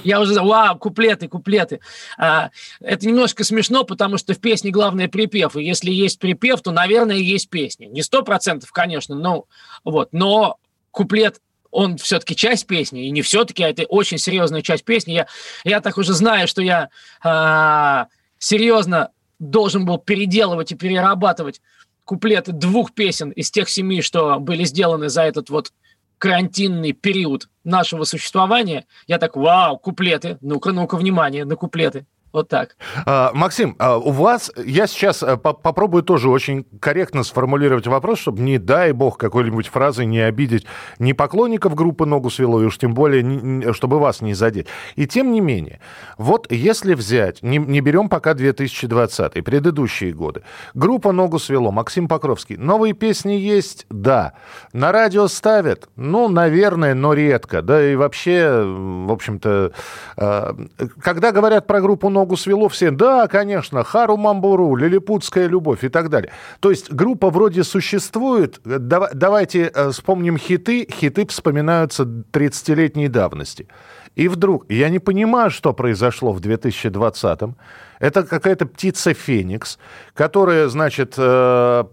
Я 0.04 0.20
уже, 0.20 0.40
вау, 0.40 0.78
куплеты, 0.78 1.28
куплеты. 1.28 1.80
А, 2.18 2.52
это 2.80 3.08
немножко 3.08 3.44
смешно, 3.44 3.84
потому 3.84 4.18
что 4.18 4.34
в 4.34 4.40
песне 4.40 4.72
главное 4.72 5.08
припев. 5.08 5.56
И 5.56 5.64
если 5.64 5.92
есть 5.92 6.20
припев, 6.20 6.62
то, 6.62 6.72
наверное, 6.72 7.18
есть 7.18 7.50
песня. 7.50 7.88
Не 7.88 8.04
сто 8.04 8.22
процентов, 8.24 8.72
конечно, 8.72 9.16
но, 9.16 9.46
вот, 9.84 10.10
но 10.12 10.58
куплет 10.92 11.42
он 11.72 11.98
все-таки 11.98 12.36
часть 12.36 12.66
песни, 12.66 13.06
и 13.06 13.12
не 13.12 13.22
все-таки, 13.22 13.64
а 13.64 13.70
это 13.70 13.84
очень 13.84 14.18
серьезная 14.18 14.62
часть 14.62 14.84
песни. 14.84 15.14
Я, 15.14 15.28
я 15.64 15.82
так 15.82 15.98
уже 15.98 16.14
знаю, 16.14 16.48
что 16.48 16.62
я 16.62 16.90
а, 17.24 18.08
серьезно 18.40 19.12
должен 19.38 19.86
был 19.86 19.98
переделывать 19.98 20.72
и 20.72 20.76
перерабатывать 20.76 21.62
куплеты 22.10 22.54
двух 22.54 22.96
песен 22.96 23.30
из 23.30 23.51
тех 23.51 23.70
семи, 23.70 24.01
что 24.01 24.39
были 24.39 24.63
сделаны 24.63 25.10
за 25.10 25.22
этот 25.22 25.51
вот 25.51 25.72
карантинный 26.18 26.92
период 26.92 27.50
нашего 27.63 28.04
существования, 28.04 28.88
я 29.06 29.20
так, 29.20 29.36
вау, 29.36 29.78
куплеты, 29.78 30.39
ну-ка, 30.42 30.72
ну-ка, 30.72 30.98
внимание 30.98 31.46
на 31.46 31.56
куплеты. 31.56 32.08
Вот 32.31 32.48
так. 32.48 32.75
А, 33.07 33.31
Максим, 33.33 33.75
а 33.79 33.98
у 33.98 34.12
вас, 34.12 34.51
я 34.55 34.86
сейчас 34.86 35.24
э, 35.24 35.36
попробую 35.38 36.03
тоже 36.03 36.29
очень 36.29 36.63
корректно 36.79 37.24
сформулировать 37.24 37.88
вопрос, 37.88 38.19
чтобы, 38.19 38.41
не 38.41 38.59
дай 38.59 38.91
бог, 38.91 39.17
какой-нибудь 39.17 39.67
фразой 39.67 40.05
не 40.05 40.19
обидеть 40.19 40.65
ни 41.00 41.13
поклонников 41.13 41.74
группы 41.74 42.05
«Ногу 42.05 42.29
свело», 42.29 42.62
и 42.62 42.65
уж 42.65 42.77
тем 42.77 42.93
более, 42.93 43.74
чтобы 43.74 44.00
вас 44.00 44.21
не 44.21 44.36
задеть. 44.36 44.67
И 44.95 45.07
тем 45.07 45.31
не 45.31 45.41
менее, 45.41 45.79
вот 46.19 46.51
если 46.51 46.93
взять, 46.93 47.41
не, 47.41 47.57
не 47.57 47.81
берем 47.81 48.09
пока 48.09 48.36
2020, 48.36 49.43
предыдущие 49.43 50.13
годы, 50.13 50.43
группа 50.75 51.12
«Ногу 51.12 51.39
свело», 51.39 51.71
Максим 51.71 52.07
Покровский, 52.07 52.57
новые 52.57 52.93
песни 52.93 53.33
есть? 53.33 53.88
Да. 53.89 54.33
На 54.71 54.91
радио 54.91 55.27
ставят? 55.27 55.89
Ну, 55.95 56.29
наверное, 56.29 56.93
но 56.93 57.13
редко. 57.13 57.63
Да, 57.63 57.83
и 57.83 57.95
вообще, 57.95 58.63
в 58.63 59.12
общем-то, 59.12 59.71
э, 60.17 60.53
когда 61.01 61.31
говорят 61.31 61.65
про 61.65 61.81
группу 61.81 62.09
ногу 62.09 62.19
свело 62.38 62.70
все. 62.70 62.92
Да, 62.92 63.28
конечно, 63.28 63.84
Хару 63.84 64.18
Мамбуру, 64.18 64.76
Лилипутская 64.76 65.48
любовь 65.48 65.84
и 65.84 65.90
так 65.90 66.10
далее. 66.10 66.32
То 66.60 66.70
есть 66.70 66.92
группа 66.92 67.30
вроде 67.30 67.64
существует. 67.64 68.60
Давайте 68.64 69.72
э, 69.74 69.92
вспомним 69.92 70.38
хиты. 70.38 70.88
Хиты 70.90 71.26
вспоминаются 71.28 72.04
30-летней 72.04 73.08
давности. 73.08 73.68
И 74.16 74.28
вдруг, 74.28 74.66
я 74.70 74.89
не 74.89 75.00
понимаю, 75.00 75.50
что 75.50 75.74
произошло 75.74 76.32
в 76.32 76.42
2020-м. 76.42 77.56
Это 78.00 78.24
какая-то 78.24 78.66
птица 78.66 79.13
Феникс, 79.13 79.78
которая, 80.13 80.70
значит, 80.70 81.16
э, 81.18 81.84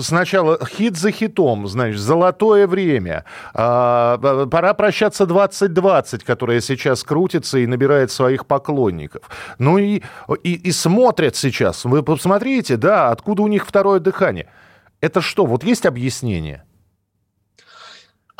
сначала 0.00 0.58
хит 0.64 0.96
за 0.96 1.10
хитом, 1.12 1.66
значит, 1.66 2.00
золотое 2.00 2.66
время, 2.66 3.24
э, 3.54 4.46
пора 4.50 4.74
прощаться 4.74 5.26
2020, 5.26 6.24
которая 6.24 6.60
сейчас 6.60 7.04
крутится 7.04 7.58
и 7.58 7.66
набирает 7.66 8.10
своих 8.10 8.46
поклонников. 8.46 9.22
Ну 9.58 9.78
и, 9.78 10.02
и, 10.42 10.54
и 10.54 10.72
смотрят 10.72 11.36
сейчас. 11.36 11.84
Вы 11.84 12.02
посмотрите, 12.02 12.76
да, 12.76 13.10
откуда 13.10 13.42
у 13.42 13.48
них 13.48 13.66
второе 13.66 14.00
дыхание. 14.00 14.46
Это 15.02 15.20
что, 15.20 15.44
вот 15.46 15.64
есть 15.64 15.86
объяснение? 15.86 16.64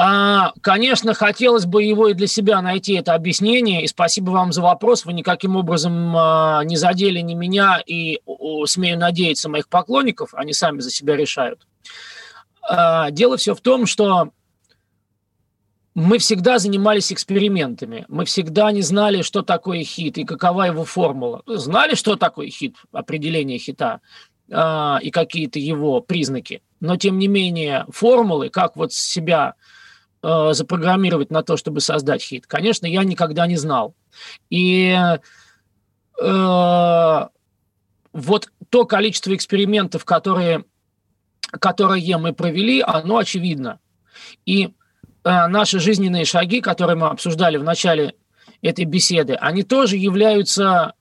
А, 0.03 0.55
конечно, 0.63 1.13
хотелось 1.13 1.67
бы 1.67 1.83
его 1.83 2.09
и 2.09 2.15
для 2.15 2.27
себя 2.27 2.63
найти 2.63 2.95
это 2.95 3.13
объяснение. 3.13 3.85
И 3.85 3.87
спасибо 3.87 4.31
вам 4.31 4.51
за 4.51 4.63
вопрос. 4.63 5.05
Вы 5.05 5.13
никаким 5.13 5.57
образом 5.57 6.17
а, 6.17 6.65
не 6.65 6.77
задели 6.77 7.21
ни 7.21 7.35
меня 7.35 7.83
и, 7.85 8.19
смею 8.65 8.99
надеяться, 8.99 9.51
моих 9.51 9.69
поклонников. 9.69 10.31
Они 10.33 10.55
сами 10.55 10.81
за 10.81 10.91
себя 10.91 11.17
решают. 11.17 11.67
А, 12.63 13.11
дело 13.11 13.37
все 13.37 13.55
в 13.55 13.61
том, 13.61 13.85
что 13.85 14.31
мы 15.95 16.17
всегда 16.17 16.59
занимались 16.59 17.13
экспериментами. 17.13 18.07
Мы 18.09 18.25
всегда 18.25 18.73
не 18.73 18.81
знали, 18.81 19.21
что 19.21 19.43
такое 19.43 19.85
хит 19.85 20.17
и 20.17 20.25
какова 20.25 20.63
его 20.63 20.87
формула. 20.87 21.43
Знали, 21.47 21.95
что 21.95 22.17
такое 22.17 22.49
хит, 22.49 22.77
определение 22.91 23.59
хита 23.59 24.01
э, 24.49 24.97
и 25.03 25.11
какие-то 25.11 25.59
его 25.59 26.01
признаки. 26.01 26.63
Но, 26.79 26.97
тем 26.97 27.19
не 27.19 27.29
менее, 27.29 27.85
формулы, 27.91 28.49
как 28.49 28.77
вот 28.77 28.95
себя 28.95 29.57
э, 30.23 30.53
запрограммировать 30.53 31.31
на 31.31 31.43
то, 31.43 31.57
чтобы 31.57 31.81
создать 31.81 32.23
хит, 32.23 32.47
конечно, 32.47 32.87
я 32.87 33.05
никогда 33.05 33.47
не 33.47 33.57
знал. 33.57 33.95
И 34.49 34.97
э, 36.21 37.27
вот 38.13 38.53
то 38.71 38.85
количество 38.85 39.35
экспериментов, 39.35 40.05
которые, 40.05 40.65
которые 41.53 42.17
мы 42.19 42.33
провели, 42.33 42.81
оно 42.81 43.19
очевидно. 43.19 43.81
И 44.45 44.67
э, 44.67 44.71
наши 45.47 45.79
жизненные 45.79 46.25
шаги, 46.25 46.61
которые 46.61 46.97
мы 46.97 47.09
обсуждали 47.09 47.57
в 47.57 47.65
начале 47.65 48.15
этой 48.63 48.85
беседы, 48.85 49.35
они 49.35 49.63
тоже 49.63 49.97
являются 49.97 50.95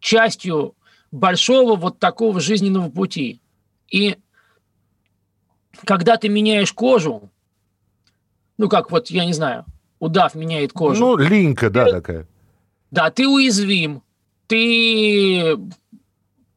частью 0.00 0.74
большого 1.10 1.76
вот 1.76 1.98
такого 1.98 2.40
жизненного 2.40 2.90
пути. 2.90 3.40
И 3.90 4.16
когда 5.84 6.16
ты 6.16 6.28
меняешь 6.28 6.72
кожу, 6.72 7.30
ну, 8.58 8.68
как 8.68 8.90
вот, 8.90 9.08
я 9.08 9.24
не 9.24 9.32
знаю, 9.32 9.64
удав 10.00 10.34
меняет 10.34 10.72
кожу. 10.72 11.00
Ну, 11.00 11.16
линька, 11.16 11.70
да, 11.70 11.84
ты, 11.84 11.90
такая. 11.92 12.26
Да, 12.90 13.10
ты 13.10 13.26
уязвим, 13.26 14.02
ты, 14.48 15.56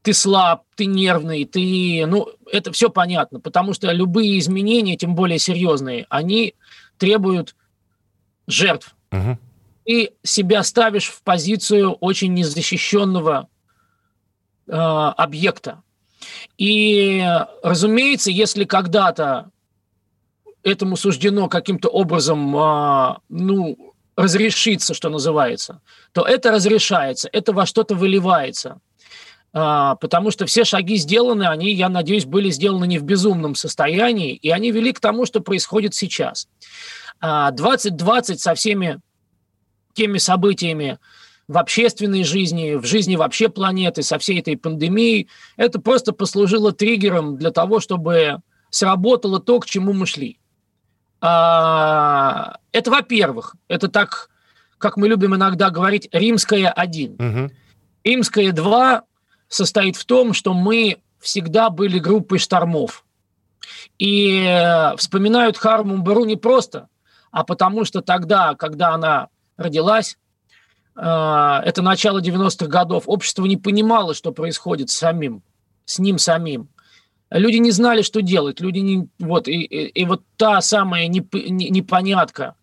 ты 0.02 0.14
слаб, 0.14 0.64
ты 0.76 0.86
нервный, 0.86 1.46
ты... 1.46 2.06
Ну, 2.08 2.28
это 2.52 2.72
все 2.72 2.90
понятно, 2.90 3.40
потому 3.40 3.74
что 3.74 3.92
любые 3.92 4.40
изменения, 4.40 4.98
тем 4.98 5.16
более 5.16 5.40
серьезные, 5.40 6.08
они 6.10 6.56
требуют 6.98 7.56
жертв. 8.48 8.96
Угу. 9.12 9.38
Ты 9.86 10.12
себя 10.24 10.64
ставишь 10.64 11.08
в 11.08 11.22
позицию 11.22 11.94
очень 11.94 12.34
незащищенного 12.34 13.48
э, 14.68 14.72
объекта. 14.72 15.84
И, 16.58 17.24
разумеется, 17.64 18.32
если 18.32 18.64
когда-то 18.64 19.52
этому 20.64 20.96
суждено 20.96 21.48
каким-то 21.48 21.90
образом, 21.90 22.56
э, 22.56 23.16
ну, 23.30 23.94
разрешиться, 24.16 24.94
что 24.94 25.10
называется, 25.10 25.82
то 26.12 26.24
это 26.24 26.52
разрешается, 26.52 27.30
это 27.32 27.54
во 27.54 27.66
что-то 27.66 27.96
выливается. 27.96 28.80
А, 29.54 29.96
потому 29.96 30.32
что 30.32 30.46
все 30.46 30.64
шаги 30.64 30.96
сделаны, 30.96 31.44
они, 31.44 31.74
я 31.74 31.90
надеюсь, 31.90 32.26
были 32.26 32.50
сделаны 32.52 32.88
не 32.88 33.00
в 33.00 33.04
безумном 33.04 33.56
состоянии, 33.56 34.34
и 34.34 34.50
они 34.50 34.72
вели 34.72 34.94
к 34.94 35.00
тому, 35.00 35.26
что 35.26 35.42
происходит 35.42 35.94
сейчас. 35.94 36.48
2020 37.22 38.36
а, 38.36 38.40
со 38.40 38.56
всеми 38.56 39.02
теми 39.94 40.18
событиями 40.18 41.00
в 41.48 41.58
общественной 41.58 42.24
жизни, 42.24 42.76
в 42.76 42.86
жизни 42.86 43.18
вообще 43.18 43.50
планеты, 43.50 44.04
со 44.04 44.18
всей 44.18 44.40
этой 44.40 44.56
пандемией, 44.56 45.28
это 45.58 45.82
просто 45.82 46.14
послужило 46.14 46.72
триггером 46.72 47.38
для 47.38 47.52
того, 47.52 47.82
чтобы 47.82 48.38
сработало 48.70 49.42
то, 49.42 49.60
к 49.60 49.66
чему 49.66 49.92
мы 49.92 50.06
шли. 50.06 50.40
А, 51.22 52.58
это, 52.72 52.90
во-первых, 52.90 53.56
это 53.68 53.88
так, 53.88 54.30
как 54.78 54.98
мы 54.98 55.08
любим 55.08 55.36
иногда 55.36 55.70
говорить, 55.70 56.10
римская 56.12 56.70
один. 56.70 57.14
Угу. 57.14 57.52
Римская 58.04 58.52
два 58.52 59.04
состоит 59.48 59.96
в 59.96 60.06
том, 60.06 60.34
что 60.34 60.54
мы 60.54 60.98
всегда 61.20 61.70
были 61.70 62.00
группой 62.00 62.40
штормов. 62.40 63.06
И 64.00 64.44
э, 64.44 64.96
вспоминают 64.98 65.58
Харму 65.58 66.00
Бару 66.00 66.26
не 66.26 66.36
просто, 66.36 66.88
а 67.32 67.44
потому 67.44 67.86
что 67.86 68.02
тогда, 68.02 68.56
когда 68.56 68.90
она 68.90 69.28
родилась, 69.58 70.18
э, 70.96 71.02
это 71.02 71.84
начало 71.84 72.20
90-х 72.20 72.66
годов, 72.66 73.04
общество 73.06 73.46
не 73.46 73.58
понимало, 73.58 74.16
что 74.16 74.32
происходит 74.32 74.90
с 74.90 74.98
самим, 74.98 75.44
с 75.86 76.00
ним 76.00 76.18
самим. 76.18 76.70
Люди 77.32 77.58
не 77.58 77.72
знали, 77.72 78.02
что 78.02 78.22
делать. 78.22 78.60
Люди 78.60 78.80
не, 78.80 79.08
вот, 79.20 79.48
и, 79.48 79.62
и, 79.62 79.88
и 79.88 80.06
вот 80.06 80.22
та 80.36 80.60
самая 80.62 81.08
неп, 81.08 81.34
непонятка, 81.34 82.56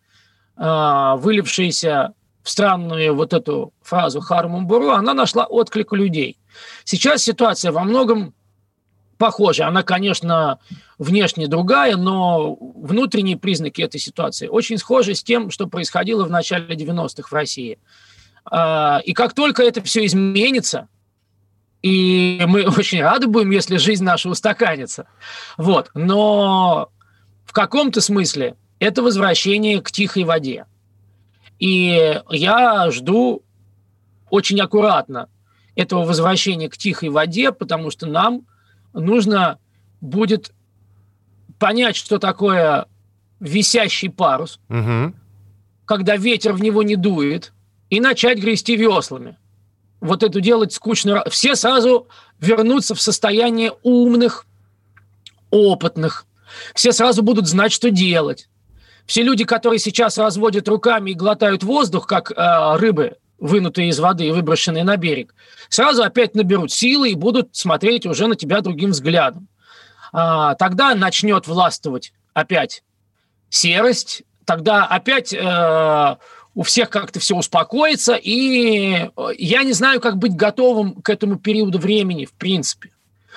э, 0.57 1.15
вылившаяся 1.17 2.13
в 2.43 2.51
странную 2.51 3.15
вот 3.15 3.33
эту 3.33 3.73
фразу 3.83 4.21
Хармумбуру, 4.21 4.91
она 4.91 5.15
нашла 5.15 5.47
отклик 5.47 5.93
у 5.93 5.97
людей. 5.97 6.39
Сейчас 6.85 7.23
ситуация 7.23 7.73
во 7.73 7.85
многом 7.85 8.35
похожа. 9.17 9.67
Она, 9.67 9.83
конечно, 9.83 10.59
внешне 10.99 11.49
другая, 11.49 11.97
но 11.97 12.55
внутренние 12.55 13.37
признаки 13.37 13.83
этой 13.83 14.01
ситуации 14.01 14.49
очень 14.49 14.79
схожи 14.79 15.15
с 15.15 15.23
тем, 15.23 15.51
что 15.51 15.67
происходило 15.67 16.25
в 16.25 16.31
начале 16.31 16.75
90-х 16.75 17.29
в 17.29 17.33
России. 17.33 17.79
А, 18.45 19.01
и 19.05 19.13
как 19.13 19.35
только 19.35 19.63
это 19.63 19.83
все 19.83 20.05
изменится, 20.07 20.89
и 21.82 22.42
мы 22.47 22.66
очень 22.78 23.02
рады 23.02 23.26
будем, 23.26 23.50
если 23.50 23.76
жизнь 23.76 24.04
наша 24.04 24.28
устаканится. 24.28 25.06
Вот. 25.56 25.90
Но 25.94 26.90
в 27.44 27.52
каком-то 27.52 28.00
смысле 28.00 28.56
это 28.78 29.02
возвращение 29.02 29.80
к 29.80 29.90
тихой 29.90 30.25
воде. 30.25 30.66
И 31.58 32.20
я 32.30 32.90
жду 32.90 33.42
очень 34.30 34.61
аккуратно 34.61 35.28
этого 35.75 36.04
возвращения 36.04 36.68
к 36.68 36.76
тихой 36.76 37.08
воде, 37.08 37.52
потому 37.52 37.90
что 37.90 38.06
нам 38.06 38.47
нужно 38.92 39.58
будет 40.00 40.52
понять, 41.58 41.97
что 41.97 42.19
такое 42.19 42.86
висящий 43.41 44.08
парус, 44.08 44.60
угу. 44.69 45.14
когда 45.84 46.17
ветер 46.17 46.52
в 46.52 46.60
него 46.60 46.82
не 46.82 46.97
дует, 46.97 47.52
и 47.91 48.00
начать 48.00 48.38
грести 48.38 48.76
веслами– 48.76 49.36
вот 50.00 50.23
это 50.23 50.41
делать 50.41 50.73
скучно. 50.73 51.25
Все 51.28 51.56
сразу 51.56 52.08
вернутся 52.41 52.95
в 52.95 53.00
состояние 53.00 53.73
умных, 53.82 54.47
опытных. 55.50 56.26
Все 56.75 56.93
сразу 56.93 57.23
будут 57.23 57.47
знать, 57.47 57.73
что 57.73 57.91
делать. 57.91 58.49
Все 59.06 59.23
люди, 59.23 59.45
которые 59.45 59.78
сейчас 59.78 60.19
разводят 60.19 60.69
руками 60.69 61.11
и 61.11 61.15
глотают 61.15 61.63
воздух, 61.63 62.06
как 62.06 62.30
э, 62.30 62.76
рыбы, 62.76 63.17
вынутые 63.39 63.89
из 63.89 63.99
воды 63.99 64.26
и 64.26 64.32
выброшенные 64.32 64.84
на 64.84 64.97
берег, 64.97 65.34
сразу 65.69 66.02
опять 66.02 66.34
наберут 66.34 66.73
силы 66.73 67.11
и 67.11 67.15
будут 67.15 67.54
смотреть 67.56 68.04
уже 68.04 68.26
на 68.26 68.37
тебя 68.37 68.61
другим 68.61 68.91
взглядом. 68.91 69.49
А, 70.13 70.54
тогда 70.54 70.95
начнет 70.95 71.47
властвовать 71.47 72.13
опять 72.34 72.82
серость, 73.49 74.25
тогда 74.45 74.84
опять 74.84 75.32
э, 75.32 76.17
у 76.54 76.63
всех 76.63 76.91
как-то 76.91 77.21
все 77.21 77.37
успокоится, 77.37 78.15
и 78.15 78.93
э, 78.95 79.08
я 79.39 79.63
не 79.63 79.73
знаю, 79.73 80.00
как 80.00 80.17
быть 80.17 80.34
готовым 80.34 81.02
к 81.02 81.11
этому 81.11 81.37
периоду 81.39 81.78
времени, 81.78 82.25
в 82.25 82.32
принципе. 82.32 82.91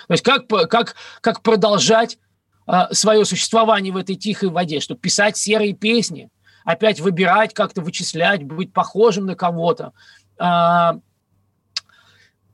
То 0.08 0.13
есть 0.13 0.24
как, 0.24 0.47
как, 0.47 0.95
как 1.21 1.41
продолжать 1.41 2.17
э, 2.67 2.91
свое 2.91 3.26
существование 3.26 3.93
в 3.93 3.97
этой 3.97 4.15
тихой 4.15 4.50
воде, 4.50 4.80
чтобы 4.80 5.00
писать 5.00 5.38
серые 5.38 5.74
песни, 5.74 6.30
опять 6.63 7.00
выбирать, 7.00 7.54
как-то 7.54 7.82
вычислять, 7.82 8.43
быть 8.43 8.74
похожим 8.74 9.26
на 9.26 9.36
кого-то. 9.36 9.93
Э, 10.39 10.93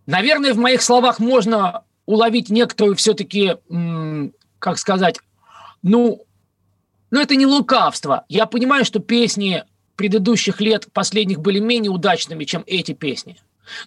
наверное, 0.06 0.54
в 0.54 0.58
моих 0.58 0.82
словах 0.82 1.20
можно 1.20 1.84
уловить 2.06 2.50
некоторую 2.50 2.96
все-таки, 2.96 3.58
как 4.60 4.78
сказать, 4.78 5.20
ну, 5.84 6.26
ну, 7.12 7.22
это 7.22 7.36
не 7.36 7.46
лукавство. 7.46 8.26
Я 8.30 8.46
понимаю, 8.46 8.86
что 8.86 9.00
песни 9.00 9.66
предыдущих 9.98 10.62
лет 10.62 10.88
последних 10.94 11.42
были 11.42 11.60
менее 11.60 11.92
удачными, 11.92 12.46
чем 12.46 12.64
эти 12.66 12.94
песни. 12.94 13.36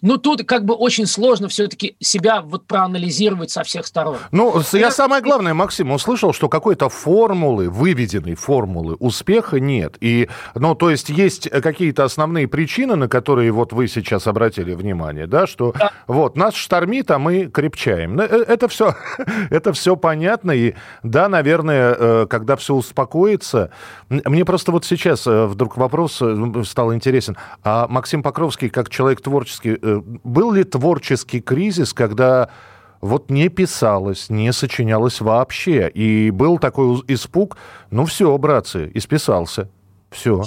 Но 0.01 0.17
тут 0.17 0.45
как 0.45 0.65
бы 0.65 0.73
очень 0.73 1.05
сложно 1.05 1.47
все-таки 1.47 1.95
себя 1.99 2.41
вот 2.41 2.65
проанализировать 2.67 3.51
со 3.51 3.63
всех 3.63 3.85
сторон. 3.85 4.17
Ну, 4.31 4.61
я 4.73 4.91
самое 4.91 5.21
главное, 5.21 5.53
Максим, 5.53 5.91
услышал, 5.91 6.33
что 6.33 6.49
какой-то 6.49 6.89
формулы, 6.89 7.69
выведенной 7.69 8.35
формулы 8.35 8.95
успеха 8.95 9.59
нет. 9.59 9.97
И, 10.01 10.29
ну, 10.55 10.75
то 10.75 10.89
есть 10.89 11.09
есть 11.09 11.49
какие-то 11.49 12.03
основные 12.03 12.47
причины, 12.47 12.95
на 12.95 13.07
которые 13.07 13.51
вот 13.51 13.73
вы 13.73 13.87
сейчас 13.87 14.27
обратили 14.27 14.73
внимание, 14.73 15.27
да, 15.27 15.47
что 15.47 15.73
да. 15.77 15.91
вот 16.07 16.35
нас 16.35 16.55
штормит, 16.55 17.11
а 17.11 17.19
мы 17.19 17.45
крепчаем. 17.45 18.19
Э, 18.19 18.23
это 18.23 18.67
все, 18.67 18.95
это 19.49 19.73
все 19.73 19.95
понятно. 19.95 20.51
И 20.51 20.73
да, 21.03 21.29
наверное, 21.29 21.95
э, 21.97 22.27
когда 22.29 22.55
все 22.55 22.75
успокоится, 22.75 23.71
мне 24.09 24.45
просто 24.45 24.71
вот 24.71 24.85
сейчас 24.85 25.27
э, 25.27 25.45
вдруг 25.45 25.77
вопрос 25.77 26.21
стал 26.65 26.93
интересен. 26.93 27.37
А 27.63 27.87
Максим 27.87 28.23
Покровский, 28.23 28.69
как 28.69 28.89
человек 28.89 29.21
творческий, 29.21 29.70
Э, 29.81 30.01
был 30.23 30.51
ли 30.51 30.63
творческий 30.63 31.41
кризис, 31.41 31.93
когда 31.93 32.49
вот 33.01 33.29
не 33.29 33.49
писалось, 33.49 34.29
не 34.29 34.53
сочинялось 34.53 35.21
вообще, 35.21 35.89
и 35.89 36.29
был 36.29 36.59
такой 36.59 37.01
испуг, 37.07 37.57
ну 37.89 38.05
все, 38.05 38.37
братцы, 38.37 38.91
исписался, 38.93 39.69
все. 40.09 40.43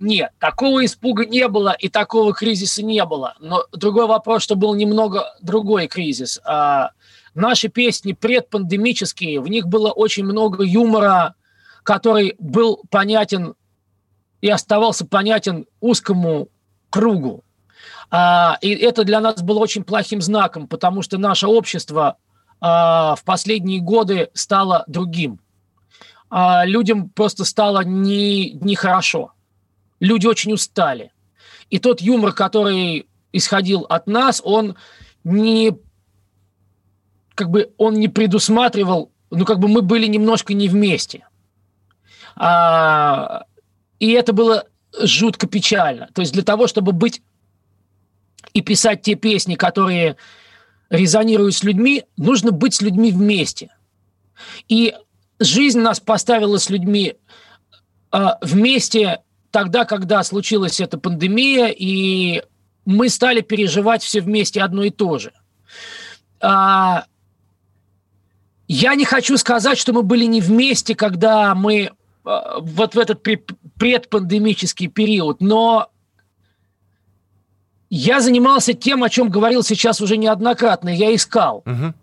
Нет, 0.00 0.30
такого 0.38 0.82
испуга 0.84 1.26
не 1.26 1.46
было 1.48 1.76
и 1.78 1.90
такого 1.90 2.32
кризиса 2.32 2.82
не 2.82 3.04
было. 3.04 3.34
Но 3.38 3.66
другой 3.72 4.06
вопрос, 4.06 4.42
что 4.42 4.56
был 4.56 4.74
немного 4.74 5.34
другой 5.42 5.88
кризис. 5.88 6.40
А, 6.44 6.92
наши 7.34 7.68
песни 7.68 8.14
предпандемические, 8.14 9.40
в 9.40 9.48
них 9.48 9.66
было 9.66 9.90
очень 9.90 10.24
много 10.24 10.64
юмора, 10.64 11.34
который 11.82 12.34
был 12.38 12.82
понятен 12.88 13.54
и 14.40 14.48
оставался 14.48 15.06
понятен 15.06 15.66
узкому 15.80 16.48
кругу. 16.88 17.44
А, 18.10 18.58
и 18.60 18.70
это 18.70 19.04
для 19.04 19.20
нас 19.20 19.42
было 19.42 19.58
очень 19.58 19.84
плохим 19.84 20.20
знаком, 20.20 20.66
потому 20.66 21.02
что 21.02 21.18
наше 21.18 21.46
общество 21.46 22.16
а, 22.60 23.14
в 23.14 23.24
последние 23.24 23.80
годы 23.80 24.30
стало 24.34 24.84
другим. 24.86 25.40
А, 26.28 26.64
людям 26.64 27.08
просто 27.08 27.44
стало 27.44 27.84
не, 27.84 28.52
нехорошо. 28.52 29.32
Люди 30.00 30.26
очень 30.26 30.52
устали. 30.52 31.12
И 31.68 31.78
тот 31.78 32.00
юмор, 32.00 32.32
который 32.32 33.06
исходил 33.32 33.82
от 33.88 34.06
нас, 34.06 34.40
он 34.44 34.76
не 35.22 35.72
как 37.34 37.50
бы 37.50 37.72
он 37.78 37.94
не 37.94 38.08
предусматривал, 38.08 39.12
ну 39.30 39.44
как 39.44 39.60
бы 39.60 39.68
мы 39.68 39.82
были 39.82 40.06
немножко 40.06 40.52
не 40.52 40.68
вместе. 40.68 41.26
А, 42.36 43.44
и 43.98 44.10
это 44.10 44.32
было 44.32 44.66
жутко 44.98 45.46
печально. 45.46 46.08
То 46.12 46.20
есть 46.22 46.32
для 46.32 46.42
того, 46.42 46.66
чтобы 46.66 46.92
быть 46.92 47.22
и 48.52 48.60
писать 48.60 49.02
те 49.02 49.14
песни, 49.14 49.54
которые 49.54 50.16
резонируют 50.90 51.54
с 51.54 51.62
людьми, 51.62 52.04
нужно 52.16 52.50
быть 52.50 52.74
с 52.74 52.82
людьми 52.82 53.12
вместе. 53.12 53.70
И 54.68 54.94
жизнь 55.38 55.80
нас 55.80 56.00
поставила 56.00 56.58
с 56.58 56.68
людьми 56.68 57.14
э, 58.12 58.26
вместе 58.42 59.22
тогда, 59.50 59.84
когда 59.84 60.22
случилась 60.22 60.80
эта 60.80 60.98
пандемия, 60.98 61.68
и 61.68 62.42
мы 62.84 63.08
стали 63.08 63.40
переживать 63.40 64.02
все 64.02 64.20
вместе 64.20 64.62
одно 64.62 64.84
и 64.84 64.90
то 64.90 65.18
же. 65.18 65.32
А, 66.40 67.04
я 68.68 68.94
не 68.94 69.04
хочу 69.04 69.36
сказать, 69.36 69.78
что 69.78 69.92
мы 69.92 70.02
были 70.02 70.24
не 70.24 70.40
вместе, 70.40 70.94
когда 70.94 71.54
мы 71.54 71.90
а, 72.24 72.60
вот 72.60 72.94
в 72.94 72.98
этот 72.98 73.22
предпандемический 73.78 74.88
период, 74.88 75.40
но 75.40 75.90
я 77.90 78.20
занимался 78.20 78.72
тем, 78.72 79.02
о 79.02 79.10
чем 79.10 79.28
говорил 79.28 79.64
сейчас 79.64 80.00
уже 80.00 80.16
неоднократно. 80.16 80.88
Я 80.88 81.14
искал. 81.14 81.64
Угу. 81.66 81.94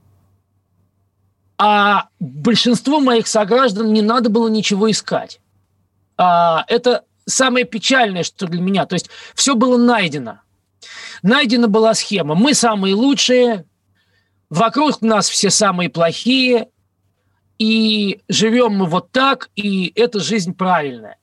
А 1.60 2.10
большинству 2.19 3.00
моих 3.00 3.26
сограждан 3.26 3.91
не 3.93 4.02
надо 4.02 4.30
было 4.30 4.50
ничего 4.50 4.91
искать. 4.91 5.39
А, 6.17 6.65
это 6.67 7.06
самое 7.26 7.65
печальное, 7.65 8.23
что 8.23 8.47
для 8.47 8.62
меня. 8.62 8.86
То 8.86 8.95
есть 8.95 9.10
все 9.34 9.56
было 9.56 9.78
найдено. 9.78 10.41
Найдена 11.23 11.69
была 11.69 11.93
схема. 11.93 12.36
Мы 12.36 12.54
самые 12.54 12.93
лучшие, 12.93 13.65
вокруг 14.50 15.02
нас 15.02 15.30
все 15.30 15.50
самые 15.50 15.89
плохие, 15.89 16.67
и 17.58 18.21
живем 18.28 18.76
мы 18.76 18.86
вот 18.86 19.12
так, 19.12 19.50
и 19.56 19.91
эта 19.95 20.19
жизнь 20.19 20.54
правильная. 20.54 21.17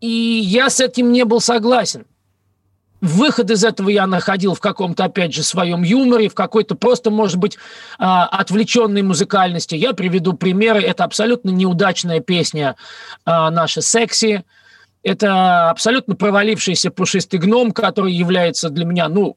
И 0.00 0.08
я 0.08 0.70
с 0.70 0.80
этим 0.80 1.12
не 1.12 1.24
был 1.24 1.40
согласен. 1.40 2.06
Выход 3.00 3.50
из 3.50 3.62
этого 3.62 3.88
я 3.88 4.06
находил 4.06 4.54
в 4.54 4.60
каком-то, 4.60 5.04
опять 5.04 5.34
же, 5.34 5.42
своем 5.42 5.82
юморе, 5.82 6.28
в 6.28 6.34
какой-то 6.34 6.74
просто, 6.74 7.10
может 7.10 7.36
быть, 7.36 7.58
а, 7.98 8.26
отвлеченной 8.26 9.02
музыкальности. 9.02 9.74
Я 9.74 9.92
приведу 9.92 10.32
примеры. 10.32 10.80
Это 10.82 11.04
абсолютно 11.04 11.50
неудачная 11.50 12.20
песня 12.20 12.76
а, 13.24 13.50
наша 13.50 13.82
«Секси». 13.82 14.44
Это 15.02 15.70
абсолютно 15.70 16.16
провалившийся 16.16 16.90
пушистый 16.90 17.38
гном, 17.38 17.70
который 17.70 18.12
является 18.12 18.70
для 18.70 18.84
меня, 18.84 19.08
ну, 19.08 19.36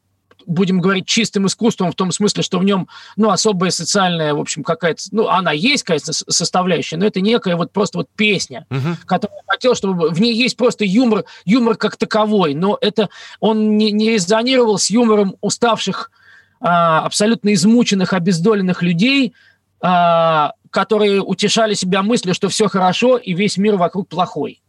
будем 0.50 0.82
говорить, 0.82 1.06
чистым 1.06 1.48
искусством 1.48 1.92
в 1.92 1.96
том 1.96 2.12
смысле, 2.12 2.44
что 2.44 2.60
в 2.60 2.64
нем, 2.64 2.88
ну, 3.16 3.30
особая 3.30 3.70
социальная, 3.70 4.34
в 4.34 4.40
общем, 4.40 4.64
какая-то, 4.64 5.04
ну, 5.12 5.28
она 5.28 5.52
есть, 5.52 5.84
конечно, 5.84 6.12
составляющая, 6.12 6.98
но 6.98 7.06
это 7.06 7.22
некая 7.22 7.56
вот 7.56 7.72
просто 7.72 8.00
вот 8.00 8.10
песня, 8.16 8.66
uh-huh. 8.70 8.96
которую 9.06 9.38
я 9.38 9.54
хотел, 9.54 9.76
чтобы 9.76 10.10
в 10.10 10.20
ней 10.20 10.34
есть 10.34 10.58
просто 10.58 10.84
юмор, 10.84 11.26
юмор 11.46 11.76
как 11.76 11.98
таковой, 11.98 12.56
но 12.56 12.78
это 12.82 13.10
он 13.40 13.78
не, 13.78 13.92
не 13.92 14.10
резонировал 14.12 14.78
с 14.78 14.90
юмором 14.90 15.36
уставших, 15.42 16.12
а, 16.60 17.06
абсолютно 17.06 17.54
измученных, 17.54 18.14
обездоленных 18.14 18.82
людей, 18.82 19.34
а, 19.82 20.54
которые 20.72 21.22
утешали 21.22 21.74
себя 21.74 22.04
мыслью, 22.04 22.34
что 22.34 22.50
все 22.50 22.68
хорошо 22.68 23.18
и 23.18 23.34
весь 23.34 23.58
мир 23.58 23.78
вокруг 23.78 24.10
плохой. 24.10 24.62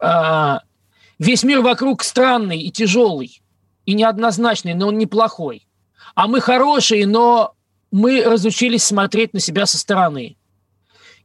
А, 0.00 0.60
весь 1.18 1.44
мир 1.44 1.60
вокруг 1.60 2.02
странный 2.02 2.60
и 2.60 2.70
тяжелый 2.70 3.40
и 3.86 3.94
неоднозначный, 3.94 4.74
но 4.74 4.88
он 4.88 4.98
неплохой. 4.98 5.66
А 6.14 6.26
мы 6.26 6.40
хорошие, 6.40 7.06
но 7.06 7.54
мы 7.90 8.22
разучились 8.24 8.84
смотреть 8.84 9.34
на 9.34 9.40
себя 9.40 9.66
со 9.66 9.78
стороны. 9.78 10.36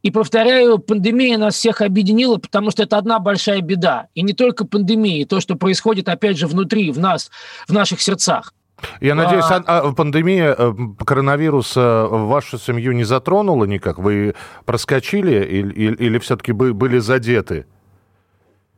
И 0.02 0.10
повторяю, 0.10 0.78
пандемия 0.78 1.38
нас 1.38 1.54
всех 1.54 1.80
объединила, 1.80 2.36
потому 2.36 2.70
что 2.70 2.82
это 2.82 2.96
одна 2.96 3.18
большая 3.18 3.60
беда. 3.60 4.08
И 4.14 4.22
не 4.22 4.34
только 4.34 4.64
пандемия, 4.64 5.26
то, 5.26 5.40
что 5.40 5.56
происходит, 5.56 6.08
опять 6.08 6.38
же, 6.38 6.46
внутри, 6.46 6.92
в 6.92 6.98
нас, 6.98 7.30
в 7.66 7.72
наших 7.72 8.00
сердцах. 8.00 8.52
Я 9.00 9.14
надеюсь, 9.14 9.44
а, 9.48 9.62
а, 9.66 9.92
пандемия 9.92 10.54
э, 10.56 10.72
коронавируса 11.04 12.06
вашу 12.10 12.58
семью 12.58 12.92
не 12.92 13.04
затронула 13.04 13.64
никак? 13.64 13.98
Вы 13.98 14.34
проскочили 14.66 15.44
или, 15.44 15.72
или, 15.72 15.94
или 15.96 16.18
все-таки 16.18 16.52
были 16.52 16.98
задеты? 16.98 17.66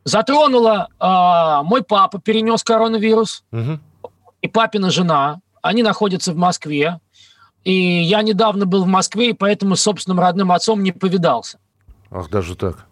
Затронула 0.03 0.87
э, 0.99 1.63
мой 1.63 1.83
папа, 1.83 2.19
перенес 2.19 2.63
коронавирус, 2.63 3.43
угу. 3.51 3.79
и 4.41 4.47
папина 4.47 4.89
жена. 4.89 5.41
Они 5.61 5.83
находятся 5.83 6.33
в 6.33 6.37
Москве. 6.37 6.99
И 7.63 7.73
я 7.73 8.21
недавно 8.21 8.65
был 8.65 8.85
в 8.85 8.87
Москве, 8.87 9.31
и 9.31 9.33
поэтому 9.33 9.75
с 9.75 9.81
собственным 9.81 10.19
родным 10.19 10.51
отцом 10.51 10.81
не 10.81 10.91
повидался. 10.91 11.59
Ах, 12.09 12.29
даже 12.29 12.55
так. 12.55 12.85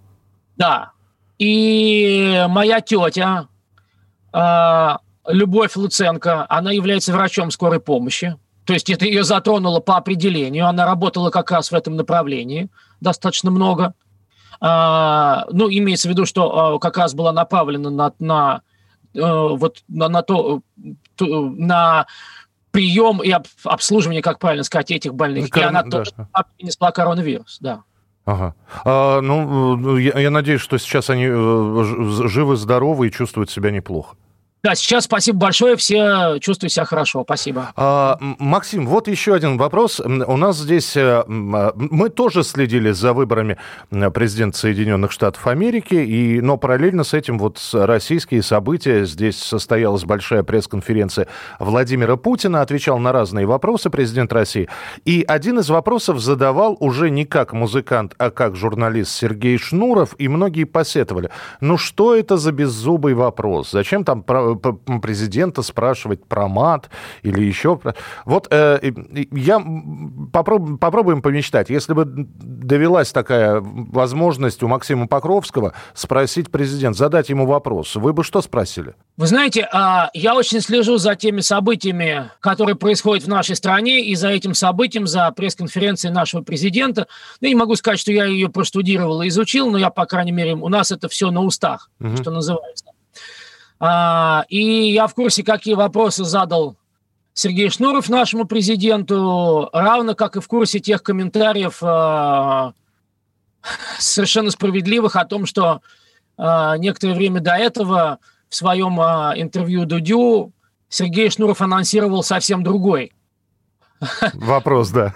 Да. 0.57 0.91
И 1.37 2.45
моя 2.49 2.81
тетя, 2.81 3.47
э, 4.33 4.97
Любовь 5.27 5.75
Луценко, 5.75 6.45
она 6.47 6.71
является 6.71 7.11
врачом 7.13 7.51
скорой 7.51 7.79
помощи. 7.79 8.37
То 8.65 8.73
есть 8.73 8.89
это 8.89 9.05
ее 9.05 9.23
затронуло 9.23 9.79
по 9.79 9.97
определению. 9.97 10.67
Она 10.67 10.85
работала 10.85 11.29
как 11.29 11.51
раз 11.51 11.71
в 11.71 11.75
этом 11.75 11.95
направлении 11.95 12.69
достаточно 13.01 13.51
много. 13.51 13.93
А, 14.59 15.45
ну, 15.51 15.69
имеется 15.69 16.07
в 16.07 16.11
виду, 16.11 16.25
что 16.25 16.75
а, 16.75 16.79
как 16.79 16.97
раз 16.97 17.13
была 17.13 17.31
направлена 17.31 17.89
на, 17.89 18.13
на 18.19 18.61
э, 19.13 19.19
вот 19.21 19.83
на, 19.87 20.09
на 20.09 20.21
то, 20.21 20.61
на 21.19 22.07
прием 22.71 23.21
и 23.23 23.33
обслуживание, 23.63 24.21
как 24.21 24.39
правильно 24.39 24.63
сказать, 24.63 24.91
этих 24.91 25.13
больных. 25.13 25.49
Ну, 25.53 25.61
и 25.61 25.63
она 25.63 25.83
да. 25.83 25.89
тоже 25.89 26.11
принесла 26.57 26.91
коронавирус, 26.91 27.57
да. 27.59 27.83
Ага. 28.25 28.55
А, 28.83 29.21
ну, 29.21 29.97
я, 29.97 30.19
я 30.19 30.29
надеюсь, 30.29 30.61
что 30.61 30.77
сейчас 30.77 31.09
они 31.09 31.27
э, 31.29 31.83
живы, 32.27 32.57
здоровы 32.57 33.07
и 33.07 33.11
чувствуют 33.11 33.49
себя 33.49 33.71
неплохо. 33.71 34.17
Да, 34.63 34.73
сейчас 34.73 35.05
спасибо 35.05 35.37
большое, 35.37 35.75
все 35.77 36.39
чувствуют 36.39 36.73
себя 36.73 36.85
хорошо, 36.85 37.23
спасибо. 37.23 37.71
А, 37.75 38.17
Максим, 38.19 38.87
вот 38.87 39.07
еще 39.07 39.35
один 39.35 39.57
вопрос. 39.57 39.99
У 39.99 40.37
нас 40.37 40.57
здесь, 40.57 40.97
э, 40.97 41.23
а, 41.27 41.73
мы 41.75 42.09
тоже 42.09 42.43
следили 42.43 42.91
за 42.91 43.13
выборами 43.13 43.57
президента 44.13 44.57
Соединенных 44.57 45.11
Штатов 45.11 45.45
Америки, 45.45 45.93
и, 45.93 46.41
но 46.41 46.57
параллельно 46.57 47.03
с 47.03 47.13
этим 47.13 47.37
вот 47.37 47.59
российские 47.71 48.41
события. 48.41 49.05
Здесь 49.05 49.37
состоялась 49.37 50.03
большая 50.05 50.41
пресс-конференция 50.41 51.27
Владимира 51.59 52.15
Путина, 52.15 52.61
отвечал 52.61 52.97
на 52.97 53.11
разные 53.11 53.45
вопросы 53.45 53.91
президент 53.91 54.33
России. 54.33 54.67
И 55.05 55.23
один 55.27 55.59
из 55.59 55.69
вопросов 55.69 56.19
задавал 56.19 56.75
уже 56.79 57.11
не 57.11 57.25
как 57.25 57.53
музыкант, 57.53 58.15
а 58.17 58.31
как 58.31 58.55
журналист 58.55 59.11
Сергей 59.11 59.57
Шнуров, 59.59 60.15
и 60.17 60.27
многие 60.27 60.63
посетовали. 60.63 61.29
Ну 61.61 61.77
что 61.77 62.15
это 62.15 62.37
за 62.37 62.51
беззубый 62.51 63.13
вопрос? 63.13 63.71
Зачем 63.71 64.03
там 64.03 64.23
президента 64.55 65.61
спрашивать 65.61 66.25
про 66.25 66.47
мат 66.47 66.89
или 67.23 67.43
еще. 67.43 67.79
Вот 68.25 68.47
э, 68.51 68.91
я 69.31 69.63
попроб, 70.31 70.79
попробуем 70.79 71.21
помечтать. 71.21 71.69
Если 71.69 71.93
бы 71.93 72.05
довелась 72.05 73.11
такая 73.11 73.59
возможность 73.61 74.63
у 74.63 74.67
Максима 74.67 75.07
Покровского 75.07 75.73
спросить 75.93 76.51
президент, 76.51 76.95
задать 76.97 77.29
ему 77.29 77.45
вопрос, 77.45 77.95
вы 77.95 78.13
бы 78.13 78.23
что 78.23 78.41
спросили? 78.41 78.95
Вы 79.17 79.27
знаете, 79.27 79.67
а, 79.71 80.09
я 80.13 80.35
очень 80.35 80.61
слежу 80.61 80.97
за 80.97 81.15
теми 81.15 81.41
событиями, 81.41 82.29
которые 82.39 82.75
происходят 82.75 83.25
в 83.25 83.27
нашей 83.27 83.55
стране, 83.55 84.01
и 84.01 84.15
за 84.15 84.29
этим 84.29 84.53
событием, 84.53 85.07
за 85.07 85.31
пресс-конференцией 85.31 86.13
нашего 86.13 86.41
президента. 86.41 87.07
Ну, 87.41 87.47
я 87.47 87.49
не 87.49 87.59
могу 87.59 87.75
сказать, 87.75 87.99
что 87.99 88.11
я 88.11 88.25
ее 88.25 88.49
простудировал 88.49 89.21
и 89.21 89.27
изучил, 89.29 89.71
но 89.71 89.77
я, 89.77 89.89
по 89.89 90.05
крайней 90.05 90.31
мере, 90.31 90.53
у 90.53 90.69
нас 90.69 90.91
это 90.91 91.09
все 91.09 91.31
на 91.31 91.41
устах, 91.41 91.89
угу. 91.99 92.15
что 92.17 92.31
называется. 92.31 92.85
А, 93.79 94.45
и 94.49 94.91
я 94.91 95.07
в 95.07 95.13
курсе, 95.13 95.43
какие 95.43 95.75
вопросы 95.75 96.23
задал 96.23 96.77
Сергей 97.33 97.69
Шнуров 97.69 98.09
нашему 98.09 98.45
президенту, 98.45 99.69
равно 99.71 100.15
как 100.15 100.35
и 100.35 100.41
в 100.41 100.47
курсе 100.47 100.79
тех 100.79 101.03
комментариев 101.03 101.77
а, 101.81 102.73
совершенно 103.99 104.49
справедливых 104.49 105.15
о 105.15 105.25
том, 105.25 105.45
что 105.45 105.81
а, 106.37 106.77
некоторое 106.77 107.13
время 107.13 107.39
до 107.39 107.53
этого 107.53 108.19
в 108.49 108.55
своем 108.55 108.97
интервью 108.99 109.85
Дудю 109.85 110.53
Сергей 110.89 111.29
Шнуров 111.29 111.61
анонсировал 111.61 112.23
совсем 112.23 112.63
другой. 112.63 113.11
Вопрос, 114.33 114.89
да. 114.89 115.13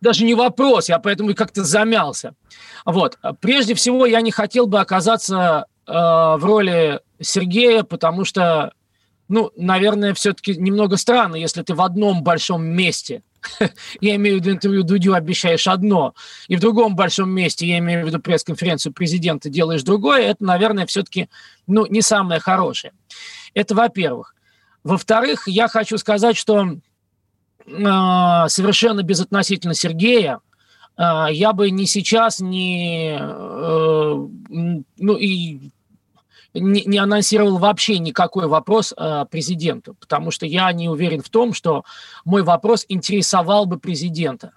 Даже 0.00 0.24
не 0.24 0.34
вопрос, 0.34 0.88
я 0.88 0.98
поэтому 0.98 1.34
как-то 1.34 1.64
замялся. 1.64 2.34
Вот. 2.84 3.18
Прежде 3.40 3.74
всего, 3.74 4.06
я 4.06 4.20
не 4.20 4.30
хотел 4.30 4.66
бы 4.66 4.80
оказаться 4.80 5.66
э, 5.86 5.92
в 5.92 6.40
роли 6.42 7.00
Сергея, 7.24 7.82
потому 7.82 8.24
что, 8.24 8.72
ну, 9.28 9.50
наверное, 9.56 10.14
все-таки 10.14 10.56
немного 10.56 10.96
странно, 10.96 11.36
если 11.36 11.62
ты 11.62 11.74
в 11.74 11.82
одном 11.82 12.22
большом 12.22 12.64
месте, 12.64 13.22
я 14.00 14.16
имею 14.16 14.36
в 14.36 14.40
виду 14.40 14.52
интервью 14.52 14.82
Дудю, 14.82 15.14
обещаешь 15.14 15.66
одно, 15.66 16.14
и 16.48 16.56
в 16.56 16.60
другом 16.60 16.96
большом 16.96 17.30
месте, 17.30 17.66
я 17.66 17.78
имею 17.78 18.04
в 18.04 18.08
виду 18.08 18.20
пресс-конференцию 18.20 18.92
президента, 18.92 19.48
делаешь 19.48 19.82
другое, 19.82 20.22
это, 20.22 20.44
наверное, 20.44 20.86
все-таки, 20.86 21.28
ну, 21.66 21.86
не 21.86 22.02
самое 22.02 22.40
хорошее. 22.40 22.92
Это 23.54 23.74
во-первых. 23.74 24.34
Во-вторых, 24.82 25.48
я 25.48 25.68
хочу 25.68 25.96
сказать, 25.96 26.36
что 26.36 26.66
э, 26.66 26.78
совершенно 27.66 29.02
безотносительно 29.02 29.74
Сергея, 29.74 30.40
э, 30.98 31.26
я 31.30 31.52
бы 31.52 31.70
ни 31.70 31.86
сейчас, 31.86 32.40
ни, 32.40 33.16
э, 33.18 34.28
ну 34.98 35.16
и 35.16 35.70
не, 36.54 36.84
не 36.84 36.98
анонсировал 36.98 37.58
вообще 37.58 37.98
никакой 37.98 38.46
вопрос 38.46 38.94
э, 38.96 39.26
президенту, 39.30 39.94
потому 39.94 40.30
что 40.30 40.46
я 40.46 40.72
не 40.72 40.88
уверен 40.88 41.20
в 41.20 41.28
том, 41.28 41.52
что 41.52 41.84
мой 42.24 42.42
вопрос 42.42 42.84
интересовал 42.88 43.66
бы 43.66 43.78
президента. 43.78 44.52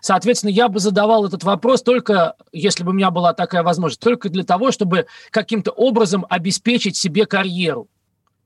Соответственно, 0.00 0.50
я 0.50 0.68
бы 0.68 0.80
задавал 0.80 1.26
этот 1.26 1.44
вопрос 1.44 1.82
только, 1.82 2.34
если 2.52 2.84
бы 2.84 2.90
у 2.90 2.94
меня 2.94 3.10
была 3.10 3.34
такая 3.34 3.62
возможность, 3.62 4.00
только 4.00 4.28
для 4.28 4.44
того, 4.44 4.70
чтобы 4.70 5.06
каким-то 5.30 5.70
образом 5.70 6.26
обеспечить 6.28 6.96
себе 6.96 7.26
карьеру, 7.26 7.88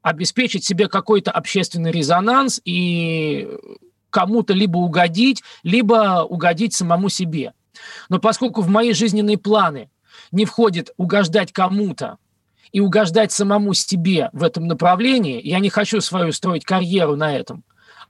обеспечить 0.03 0.65
себе 0.65 0.89
какой-то 0.89 1.31
общественный 1.31 1.91
резонанс 1.91 2.61
и 2.65 3.49
кому-то 4.11 4.55
либо 4.55 4.79
угодить, 4.79 5.43
либо 5.63 6.23
угодить 6.23 6.75
самому 6.75 7.09
себе. 7.09 7.53
Но 8.09 8.19
поскольку 8.19 8.63
в 8.63 8.69
мои 8.69 8.93
жизненные 8.93 9.37
планы 9.37 9.91
не 10.33 10.47
входит 10.47 10.91
угождать 10.97 11.53
кому-то 11.53 12.19
и 12.73 12.81
угождать 12.81 13.33
самому 13.33 13.75
себе 13.75 14.31
в 14.33 14.43
этом 14.43 14.67
направлении, 14.67 15.41
я 15.43 15.59
не 15.59 15.71
хочу 15.71 16.01
свою 16.01 16.33
строить 16.33 16.65
карьеру 16.65 17.17
на 17.17 17.37
этом, 17.37 17.65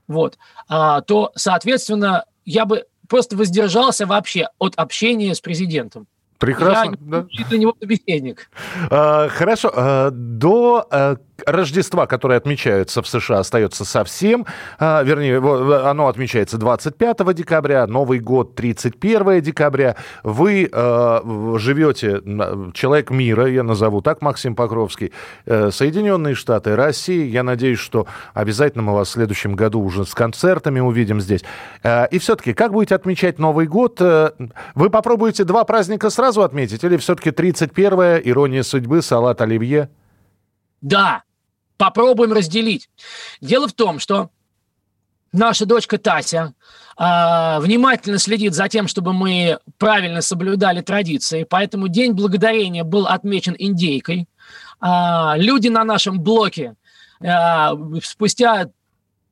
вот, 0.07 0.37
а, 0.67 1.01
то, 1.01 1.31
соответственно, 1.35 2.25
я 2.45 2.65
бы 2.65 2.85
просто 3.07 3.35
воздержался 3.35 4.05
вообще 4.05 4.47
от 4.59 4.75
общения 4.75 5.33
с 5.33 5.41
президентом. 5.41 6.07
Прекрасно. 6.37 6.91
Я 6.91 6.97
да. 6.99 7.27
для 7.49 7.57
него 7.57 7.75
собеседник. 7.79 8.49
А, 8.91 9.27
хорошо. 9.29 9.71
А, 9.73 10.09
до 10.11 10.85
а, 10.91 11.17
Рождества, 11.45 12.07
которое 12.07 12.37
отмечается 12.37 13.01
в 13.01 13.07
США, 13.07 13.39
остается 13.39 13.85
совсем. 13.85 14.45
А, 14.79 15.03
вернее, 15.03 15.37
оно 15.37 16.07
отмечается 16.07 16.57
25 16.57 17.33
декабря, 17.33 17.87
Новый 17.87 18.19
год 18.19 18.55
31 18.55 19.41
декабря. 19.41 19.95
Вы 20.23 20.69
э, 20.71 21.21
живете, 21.57 22.21
человек 22.73 23.11
мира, 23.11 23.47
я 23.47 23.63
назову 23.63 24.01
так, 24.01 24.21
Максим 24.21 24.55
Покровский, 24.55 25.13
э, 25.45 25.71
Соединенные 25.71 26.35
Штаты, 26.35 26.75
Россия. 26.75 27.25
Я 27.25 27.43
надеюсь, 27.43 27.79
что 27.79 28.07
обязательно 28.33 28.83
мы 28.83 28.93
вас 28.93 29.09
в 29.09 29.11
следующем 29.11 29.55
году 29.55 29.81
уже 29.81 30.05
с 30.05 30.13
концертами 30.13 30.79
увидим 30.79 31.21
здесь. 31.21 31.43
Э, 31.83 32.07
и 32.09 32.19
все-таки, 32.19 32.53
как 32.53 32.71
будете 32.71 32.95
отмечать 32.95 33.39
Новый 33.39 33.67
год? 33.67 33.97
Э, 34.01 34.31
вы 34.75 34.89
попробуете 34.89 35.43
два 35.43 35.63
праздника 35.63 36.09
сразу 36.09 36.41
отметить 36.41 36.83
или 36.83 36.97
все-таки 36.97 37.31
31 37.31 38.21
ирония 38.23 38.63
судьбы, 38.63 39.01
салат 39.01 39.41
оливье? 39.41 39.89
Да, 40.81 41.23
попробуем 41.77 42.33
разделить. 42.33 42.89
Дело 43.41 43.67
в 43.67 43.73
том, 43.73 43.99
что 43.99 44.29
наша 45.31 45.65
дочка 45.65 45.97
Тася 45.97 46.53
э, 46.97 47.59
внимательно 47.59 48.17
следит 48.17 48.53
за 48.53 48.67
тем, 48.67 48.87
чтобы 48.87 49.13
мы 49.13 49.59
правильно 49.77 50.21
соблюдали 50.21 50.81
традиции, 50.81 51.45
поэтому 51.49 51.87
День 51.87 52.13
Благодарения 52.13 52.83
был 52.83 53.07
отмечен 53.07 53.55
индейкой. 53.57 54.27
Э, 54.81 55.33
люди 55.35 55.67
на 55.67 55.83
нашем 55.83 56.19
блоке 56.21 56.75
э, 57.21 57.69
спустя 58.03 58.69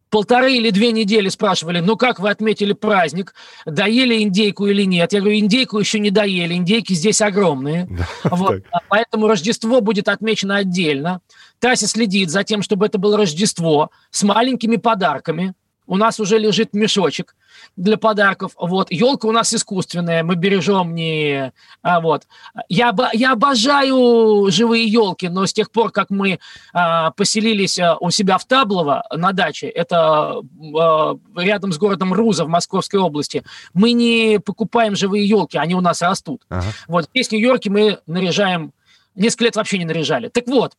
полторы 0.10 0.56
или 0.56 0.70
две 0.70 0.92
недели 0.92 1.30
спрашивали, 1.30 1.80
ну 1.80 1.98
как 1.98 2.20
вы 2.20 2.30
отметили 2.30 2.74
праздник, 2.74 3.34
доели 3.66 4.22
индейку 4.22 4.68
или 4.68 4.84
нет? 4.84 5.14
Я 5.14 5.22
говорю, 5.22 5.38
индейку 5.38 5.80
еще 5.80 6.00
не 6.00 6.12
доели, 6.12 6.54
индейки 6.54 6.94
здесь 6.94 7.22
огромные. 7.22 7.88
вот. 8.24 8.64
Поэтому 8.90 9.28
Рождество 9.28 9.82
будет 9.82 10.08
отмечено 10.08 10.58
отдельно. 10.58 11.22
Тася 11.60 11.88
следит 11.88 12.30
за 12.30 12.44
тем, 12.44 12.62
чтобы 12.62 12.86
это 12.86 12.98
было 12.98 13.18
Рождество 13.18 13.90
с 14.12 14.24
маленькими 14.24 14.78
подарками. 14.78 15.54
У 15.88 15.98
нас 15.98 16.20
уже 16.20 16.38
лежит 16.38 16.74
мешочек 16.74 17.36
для 17.76 17.98
подарков. 17.98 18.54
Вот. 18.58 18.92
Елка 18.92 19.28
у 19.28 19.32
нас 19.32 19.54
искусственная, 19.54 20.24
мы 20.24 20.36
бережем 20.36 20.94
не... 20.94 21.52
А, 21.82 22.00
вот. 22.00 22.24
я, 22.70 22.94
я 23.14 23.34
обожаю 23.34 24.50
живые 24.52 24.86
елки, 24.86 25.30
но 25.30 25.46
с 25.46 25.54
тех 25.54 25.72
пор, 25.72 25.92
как 25.92 26.10
мы 26.10 26.40
а, 26.74 27.12
поселились 27.12 27.80
а, 27.80 27.98
у 27.98 28.10
себя 28.10 28.38
в 28.38 28.46
Таблово 28.46 29.04
на 29.12 29.32
даче, 29.32 29.68
это 29.68 30.42
а, 30.78 31.18
рядом 31.36 31.72
с 31.72 31.78
городом 31.78 32.14
Руза 32.14 32.46
в 32.46 32.50
Московской 32.50 33.00
области, 33.00 33.44
мы 33.74 33.92
не 33.92 34.40
покупаем 34.40 34.96
живые 34.96 35.28
елки, 35.28 35.58
они 35.58 35.76
у 35.76 35.82
нас 35.82 36.02
растут. 36.02 36.44
Ага. 36.50 36.68
Вот 36.88 37.10
здесь 37.12 37.30
в 37.30 37.32
Нью-Йорке 37.32 37.70
мы 37.70 38.00
наряжаем, 38.06 38.74
несколько 39.16 39.46
лет 39.46 39.56
вообще 39.56 39.78
не 39.78 39.86
наряжали. 39.86 40.30
Так 40.30 40.48
вот, 40.48 40.74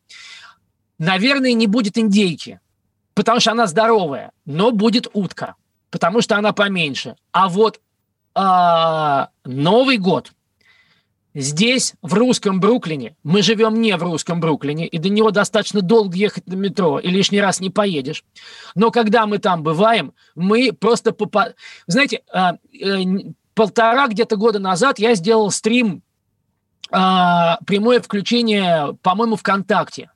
Наверное, 0.98 1.52
не 1.52 1.66
будет 1.66 1.98
индейки, 1.98 2.60
потому 3.16 3.40
что 3.40 3.52
она 3.52 3.66
здоровая, 3.66 4.30
но 4.44 4.70
будет 4.70 5.08
утка, 5.14 5.56
потому 5.90 6.20
что 6.20 6.36
она 6.36 6.52
поменьше. 6.52 7.16
А 7.32 7.48
вот 7.48 7.80
а, 8.34 9.30
Новый 9.44 9.96
год 9.96 10.32
здесь, 11.34 11.94
в 12.02 12.12
русском 12.12 12.60
Бруклине, 12.60 13.16
мы 13.24 13.40
живем 13.40 13.80
не 13.80 13.96
в 13.96 14.02
русском 14.02 14.38
Бруклине, 14.38 14.86
и 14.86 14.98
до 14.98 15.08
него 15.08 15.30
достаточно 15.30 15.80
долго 15.80 16.14
ехать 16.14 16.46
на 16.46 16.54
метро, 16.54 16.98
и 16.98 17.08
лишний 17.08 17.40
раз 17.40 17.58
не 17.58 17.70
поедешь. 17.70 18.22
Но 18.74 18.90
когда 18.90 19.26
мы 19.26 19.38
там 19.38 19.62
бываем, 19.62 20.12
мы 20.34 20.72
просто... 20.72 21.12
Попа... 21.12 21.54
Знаете, 21.86 22.20
а, 22.30 22.56
э, 22.72 23.02
полтора 23.54 24.08
где-то 24.08 24.36
года 24.36 24.58
назад 24.58 24.98
я 24.98 25.14
сделал 25.14 25.50
стрим, 25.50 26.02
а, 26.90 27.58
прямое 27.66 28.00
включение, 28.02 28.94
по-моему, 29.00 29.36
ВКонтакте. 29.36 30.10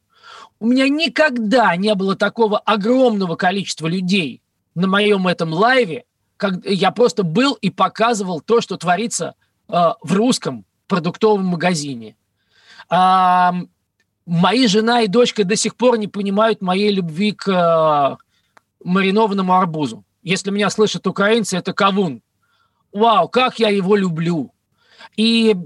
У 0.60 0.66
меня 0.66 0.88
никогда 0.88 1.74
не 1.74 1.94
было 1.94 2.14
такого 2.14 2.58
огромного 2.58 3.34
количества 3.36 3.86
людей 3.86 4.42
на 4.74 4.86
моем 4.86 5.26
этом 5.26 5.54
лайве, 5.54 6.04
как 6.36 6.64
я 6.64 6.90
просто 6.90 7.22
был 7.22 7.54
и 7.54 7.70
показывал 7.70 8.42
то, 8.42 8.60
что 8.60 8.76
творится 8.76 9.34
э, 9.68 9.72
в 10.02 10.12
русском 10.12 10.66
продуктовом 10.86 11.46
магазине. 11.46 12.14
А, 12.90 13.54
мои 14.26 14.66
жена 14.66 15.00
и 15.00 15.08
дочка 15.08 15.44
до 15.44 15.56
сих 15.56 15.76
пор 15.76 15.98
не 15.98 16.08
понимают 16.08 16.60
моей 16.60 16.92
любви 16.92 17.32
к 17.32 17.48
э, 17.48 18.16
маринованному 18.84 19.54
арбузу. 19.54 20.04
Если 20.22 20.50
меня 20.50 20.68
слышат 20.68 21.06
украинцы, 21.06 21.56
это 21.56 21.72
кавун. 21.72 22.22
Вау, 22.92 23.28
как 23.28 23.58
я 23.58 23.70
его 23.70 23.96
люблю. 23.96 24.52
И 25.16 25.56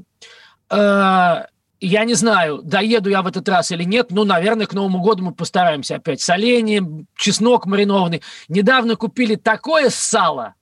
э, 0.70 1.44
я 1.80 2.04
не 2.04 2.14
знаю, 2.14 2.60
доеду 2.62 3.10
я 3.10 3.22
в 3.22 3.26
этот 3.26 3.48
раз 3.48 3.70
или 3.70 3.84
нет. 3.84 4.08
Ну, 4.10 4.24
наверное, 4.24 4.66
к 4.66 4.74
Новому 4.74 5.00
году 5.00 5.24
мы 5.24 5.32
постараемся 5.32 5.96
опять. 5.96 6.20
Соленье, 6.20 7.06
чеснок 7.16 7.66
маринованный. 7.66 8.22
Недавно 8.48 8.96
купили 8.96 9.34
такое 9.34 9.90
сало. 9.90 10.54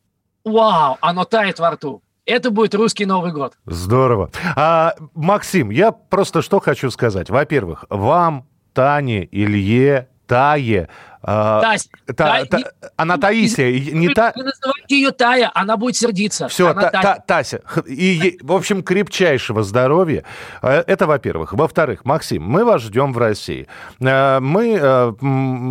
Вау, 0.45 0.99
оно 1.01 1.25
тает 1.25 1.59
во 1.59 1.71
рту. 1.73 2.03
Это 2.25 2.51
будет 2.51 2.75
русский 2.75 3.05
Новый 3.05 3.33
год. 3.33 3.55
Здорово. 3.67 4.31
А, 4.57 4.95
Максим, 5.15 5.71
я 5.71 5.93
просто 5.93 6.43
что 6.43 6.61
хочу 6.61 6.91
сказать. 6.91 7.31
Во-первых, 7.31 7.85
вам, 7.89 8.47
Тане, 8.73 9.29
Илье, 9.31 10.09
Тае, 10.27 10.89
Тась, 11.23 11.89
та, 12.17 12.45
та, 12.45 12.59
не, 12.59 12.65
она 12.97 13.17
Таисия, 13.17 13.95
не 13.95 14.09
та... 14.09 14.33
Вы 14.37 14.43
называете 14.43 14.97
ее 14.97 15.13
Тая, 15.13 15.51
она 15.55 15.77
будет 15.77 15.97
сердиться. 15.97 16.49
Все, 16.49 16.75
та, 16.75 16.91
та, 16.91 17.19
Тася. 17.27 17.61
И, 17.87 18.39
в 18.43 18.53
общем, 18.53 18.83
крепчайшего 18.83 19.63
здоровья. 19.63 20.25
Э, 20.63 20.83
это 20.87 21.07
во-первых. 21.07 21.53
Во-вторых, 21.53 22.05
Максим, 22.05 22.43
мы 22.43 22.65
вас 22.65 22.83
ждем 22.83 23.13
в 23.13 23.19
России. 23.19 23.69
Э, 24.01 24.41
мы 24.41 24.75
э, 24.75 25.13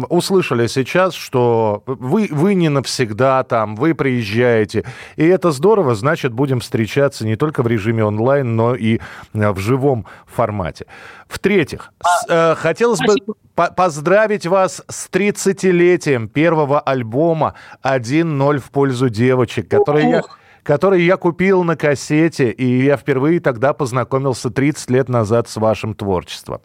услышали 0.09 0.67
сейчас, 0.67 1.13
что 1.13 1.83
вы, 1.85 2.29
вы 2.31 2.53
не 2.53 2.69
навсегда 2.69 3.43
там, 3.43 3.75
вы 3.75 3.93
приезжаете. 3.93 4.85
И 5.17 5.25
это 5.25 5.51
здорово, 5.51 5.95
значит, 5.95 6.31
будем 6.31 6.61
встречаться 6.61 7.25
не 7.25 7.35
только 7.35 7.61
в 7.61 7.67
режиме 7.67 8.05
онлайн, 8.05 8.55
но 8.55 8.73
и 8.73 8.99
в 9.33 9.59
живом 9.59 10.05
формате. 10.25 10.85
В-третьих, 11.27 11.91
а, 12.29 12.55
хотелось 12.55 12.99
спасибо. 12.99 13.33
бы 13.55 13.69
поздравить 13.75 14.45
вас 14.45 14.83
с 14.89 15.07
30-летием 15.45 16.27
первого 16.27 16.79
альбома 16.79 17.55
«1-0 17.83 18.59
в 18.59 18.71
пользу 18.71 19.09
девочек», 19.09 19.69
который 19.69 20.09
я 20.09 20.21
который 20.63 21.01
я 21.01 21.17
купил 21.17 21.63
на 21.63 21.75
кассете, 21.75 22.51
и 22.51 22.83
я 22.83 22.97
впервые 22.97 23.39
тогда 23.39 23.73
познакомился 23.73 24.49
30 24.49 24.89
лет 24.91 25.09
назад 25.09 25.49
с 25.49 25.57
вашим 25.57 25.95
творчеством. 25.95 26.61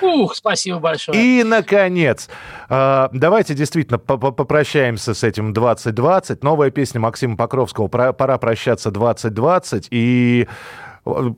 Ух, 0.00 0.34
спасибо 0.36 0.78
большое. 0.78 1.18
И, 1.18 1.42
наконец, 1.42 2.28
а, 2.68 3.10
давайте 3.12 3.54
действительно 3.54 3.98
попрощаемся 3.98 5.14
с 5.14 5.24
этим 5.24 5.52
2020. 5.52 6.44
Новая 6.44 6.70
песня 6.70 7.00
Максима 7.00 7.36
Покровского 7.36 7.88
«Пора 7.88 8.38
прощаться 8.38 8.90
2020». 8.90 9.88
И 9.90 10.46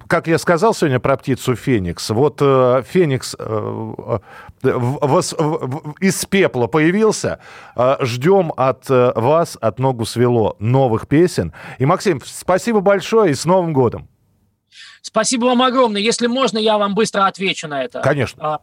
как 0.07 0.27
я 0.27 0.39
сказал 0.39 0.75
сегодня 0.75 1.01
про 1.01 1.17
птицу 1.17 1.57
Феникс, 1.57 2.11
вот 2.11 2.39
э, 2.41 2.83
Феникс 2.87 3.37
э, 3.39 4.19
э, 4.63 4.73
вос, 4.73 5.35
в, 5.39 5.95
из 6.01 6.25
пепла 6.25 6.67
появился, 6.67 7.41
э, 7.77 7.97
ждем 8.01 8.53
от 8.57 8.89
э, 8.91 9.13
вас, 9.15 9.59
от 9.61 9.79
ногу 9.79 10.05
свело, 10.05 10.57
новых 10.59 11.09
песен. 11.09 11.53
И, 11.79 11.87
Максим, 11.87 12.21
спасибо 12.25 12.81
большое 12.81 13.33
и 13.33 13.35
с 13.35 13.45
Новым 13.45 13.73
годом. 13.73 14.09
Спасибо 15.03 15.47
вам 15.47 15.63
огромное. 15.63 16.01
Если 16.01 16.29
можно, 16.29 16.59
я 16.59 16.79
вам 16.79 16.95
быстро 16.95 17.27
отвечу 17.27 17.69
на 17.69 17.83
это. 17.83 18.01
Конечно. 18.01 18.61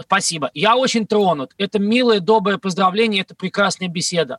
Спасибо. 0.00 0.50
Я 0.54 0.76
очень 0.76 1.06
тронут. 1.06 1.52
Это 1.58 1.78
милое, 1.78 2.20
доброе 2.20 2.58
поздравление, 2.58 3.22
это 3.22 3.34
прекрасная 3.34 3.88
беседа. 3.88 4.38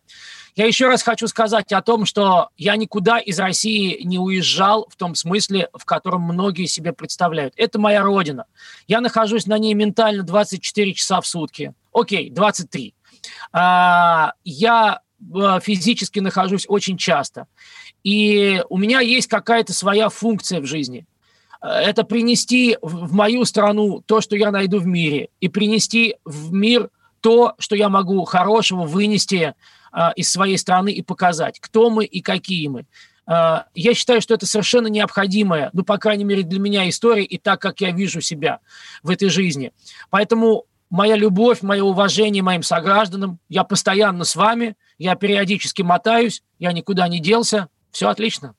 Я 0.56 0.66
еще 0.66 0.88
раз 0.88 1.04
хочу 1.04 1.28
сказать 1.28 1.72
о 1.72 1.82
том, 1.82 2.06
что 2.06 2.50
я 2.58 2.76
никуда 2.76 3.20
из 3.20 3.40
России 3.40 4.02
не 4.04 4.20
уезжал 4.20 4.88
в 4.90 4.96
том 4.96 5.16
смысле, 5.16 5.70
в 5.74 5.86
котором 5.86 6.24
многие 6.24 6.66
себе 6.66 6.94
представляют. 6.94 7.54
Это 7.58 7.80
моя 7.80 8.02
родина. 8.02 8.46
Я 8.88 9.02
нахожусь 9.02 9.46
на 9.46 9.58
ней 9.58 9.74
ментально 9.74 10.24
24 10.24 10.94
часа 10.94 11.22
в 11.22 11.28
сутки. 11.28 11.74
Окей, 11.94 12.30
23. 12.30 12.94
А, 13.54 14.34
я 14.44 15.02
э, 15.20 15.60
физически 15.62 16.20
нахожусь 16.20 16.66
очень 16.68 16.98
часто. 16.98 17.48
И 18.04 18.64
у 18.70 18.78
меня 18.78 19.00
есть 19.00 19.28
какая-то 19.28 19.74
своя 19.74 20.10
функция 20.10 20.60
в 20.60 20.66
жизни. 20.66 21.06
Это 21.62 22.04
принести 22.04 22.78
в 22.82 23.14
мою 23.14 23.46
страну 23.46 24.02
то, 24.06 24.20
что 24.20 24.36
я 24.36 24.52
найду 24.52 24.80
в 24.80 24.88
мире, 24.88 25.30
и 25.40 25.48
принести 25.48 26.16
в 26.26 26.52
мир 26.52 26.90
то, 27.22 27.54
что 27.60 27.76
я 27.76 27.88
могу 27.88 28.24
хорошего 28.26 28.84
вынести 28.84 29.54
а, 29.92 30.12
из 30.16 30.32
своей 30.32 30.58
страны 30.58 30.92
и 30.92 31.04
показать, 31.04 31.60
кто 31.60 31.90
мы 31.90 32.06
и 32.06 32.22
какие 32.22 32.68
мы. 32.68 32.86
А, 33.28 33.66
я 33.76 33.94
считаю, 33.94 34.22
что 34.22 34.34
это 34.34 34.48
совершенно 34.48 34.88
необходимая, 34.88 35.70
ну, 35.74 35.84
по 35.84 35.98
крайней 35.98 36.24
мере, 36.24 36.44
для 36.44 36.60
меня 36.60 36.90
история 36.90 37.24
и 37.24 37.38
так, 37.38 37.62
как 37.62 37.80
я 37.82 37.92
вижу 37.92 38.22
себя 38.22 38.60
в 39.04 39.12
этой 39.12 39.30
жизни. 39.30 39.72
Поэтому 40.10 40.66
моя 40.90 41.16
любовь, 41.16 41.62
мое 41.62 41.84
уважение 41.84 42.42
моим 42.42 42.64
согражданам, 42.64 43.40
я 43.50 43.64
постоянно 43.64 44.24
с 44.24 44.36
вами, 44.36 44.76
я 44.98 45.16
периодически 45.16 45.84
мотаюсь, 45.84 46.42
я 46.58 46.72
никуда 46.72 47.08
не 47.08 47.20
делся, 47.20 47.68
все 47.92 48.10
отлично. 48.10 48.56